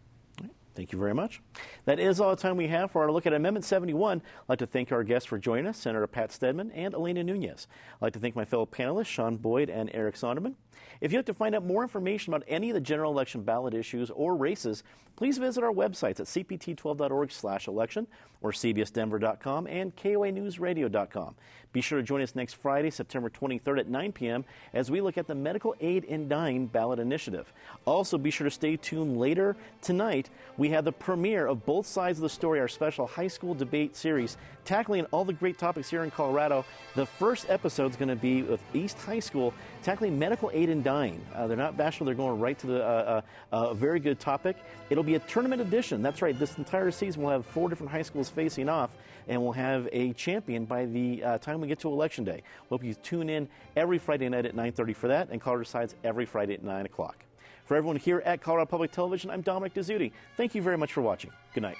Thank 0.78 0.92
you 0.92 0.98
very 0.98 1.12
much. 1.12 1.42
That 1.86 1.98
is 1.98 2.20
all 2.20 2.30
the 2.30 2.40
time 2.40 2.56
we 2.56 2.68
have 2.68 2.92
for 2.92 3.02
our 3.02 3.10
look 3.10 3.26
at 3.26 3.32
Amendment 3.32 3.64
71. 3.64 4.18
I'd 4.18 4.48
like 4.48 4.60
to 4.60 4.66
thank 4.66 4.92
our 4.92 5.02
guests 5.02 5.26
for 5.26 5.36
joining 5.36 5.66
us, 5.66 5.76
Senator 5.76 6.06
Pat 6.06 6.30
Steadman 6.30 6.70
and 6.70 6.94
Elena 6.94 7.24
Nunez. 7.24 7.66
I'd 7.96 8.02
like 8.02 8.12
to 8.12 8.20
thank 8.20 8.36
my 8.36 8.44
fellow 8.44 8.64
panelists, 8.64 9.06
Shaun 9.06 9.38
Boyd 9.38 9.70
and 9.70 9.90
Eric 9.92 10.14
Sondermann. 10.14 10.54
If 11.00 11.12
you'd 11.12 11.18
like 11.18 11.26
to 11.26 11.34
find 11.34 11.54
out 11.54 11.64
more 11.64 11.82
information 11.82 12.32
about 12.32 12.46
any 12.48 12.70
of 12.70 12.74
the 12.74 12.80
general 12.80 13.12
election 13.12 13.42
ballot 13.42 13.74
issues 13.74 14.10
or 14.10 14.36
races, 14.36 14.82
please 15.16 15.38
visit 15.38 15.64
our 15.64 15.72
websites 15.72 16.20
at 16.20 16.26
cpt12.org 16.26 17.32
slash 17.32 17.68
election 17.68 18.06
or 18.40 18.52
cbsdenver.com 18.52 19.66
and 19.66 19.94
koanewsradio.com. 19.96 21.34
Be 21.72 21.80
sure 21.82 21.98
to 21.98 22.02
join 22.02 22.22
us 22.22 22.34
next 22.34 22.54
Friday, 22.54 22.90
September 22.90 23.28
23rd 23.28 23.80
at 23.80 23.88
9 23.88 24.12
p.m. 24.12 24.44
as 24.72 24.90
we 24.90 25.00
look 25.00 25.18
at 25.18 25.26
the 25.26 25.34
Medical 25.34 25.74
Aid 25.80 26.04
in 26.04 26.28
Dying 26.28 26.66
ballot 26.66 26.98
initiative. 26.98 27.52
Also, 27.84 28.16
be 28.16 28.30
sure 28.30 28.46
to 28.46 28.50
stay 28.50 28.76
tuned 28.76 29.18
later 29.18 29.54
tonight. 29.82 30.30
We 30.56 30.70
have 30.70 30.84
the 30.84 30.92
premiere 30.92 31.46
of 31.46 31.66
Both 31.66 31.86
Sides 31.86 32.18
of 32.18 32.22
the 32.22 32.30
Story, 32.30 32.60
our 32.60 32.68
special 32.68 33.06
high 33.06 33.28
school 33.28 33.54
debate 33.54 33.96
series, 33.96 34.38
tackling 34.64 35.04
all 35.06 35.24
the 35.24 35.32
great 35.32 35.58
topics 35.58 35.90
here 35.90 36.04
in 36.04 36.10
Colorado. 36.10 36.64
The 36.94 37.06
first 37.06 37.46
episode 37.50 37.90
is 37.90 37.96
going 37.96 38.08
to 38.08 38.16
be 38.16 38.42
with 38.42 38.62
East 38.72 38.98
High 38.98 39.20
School, 39.20 39.52
tackling 39.82 40.18
medical 40.18 40.50
aid 40.52 40.68
in 40.68 40.82
dying. 40.82 41.24
Uh, 41.34 41.46
they're 41.46 41.56
not 41.56 41.76
bashful, 41.76 42.04
they're 42.04 42.14
going 42.14 42.38
right 42.40 42.58
to 42.58 42.66
the 42.66 42.84
uh, 42.84 43.22
uh, 43.52 43.54
uh, 43.54 43.74
very 43.74 44.00
good 44.00 44.18
topic. 44.18 44.56
It'll 44.90 45.04
be 45.04 45.14
a 45.14 45.20
tournament 45.20 45.60
edition. 45.60 46.02
That's 46.02 46.22
right, 46.22 46.38
this 46.38 46.58
entire 46.58 46.90
season 46.90 47.22
we'll 47.22 47.32
have 47.32 47.46
four 47.46 47.68
different 47.68 47.92
high 47.92 48.02
schools 48.02 48.28
facing 48.28 48.68
off, 48.68 48.90
and 49.28 49.42
we'll 49.42 49.52
have 49.52 49.88
a 49.92 50.12
champion 50.12 50.64
by 50.64 50.86
the 50.86 51.22
uh, 51.24 51.38
time 51.38 51.60
we 51.60 51.68
get 51.68 51.78
to 51.80 51.88
Election 51.88 52.24
Day. 52.24 52.42
Hope 52.68 52.84
you 52.84 52.94
tune 52.94 53.28
in 53.28 53.48
every 53.76 53.98
Friday 53.98 54.28
night 54.28 54.46
at 54.46 54.54
9.30 54.54 54.96
for 54.96 55.08
that, 55.08 55.28
and 55.30 55.40
Colorado 55.40 55.64
Decides 55.64 55.94
every 56.04 56.26
Friday 56.26 56.54
at 56.54 56.62
9 56.62 56.86
o'clock. 56.86 57.24
For 57.64 57.76
everyone 57.76 57.96
here 57.96 58.22
at 58.24 58.40
Colorado 58.40 58.66
Public 58.66 58.92
Television, 58.92 59.30
I'm 59.30 59.42
Dominic 59.42 59.74
Dezzutti. 59.74 60.12
Thank 60.36 60.54
you 60.54 60.62
very 60.62 60.78
much 60.78 60.92
for 60.92 61.02
watching. 61.02 61.30
Good 61.54 61.62
night. 61.62 61.76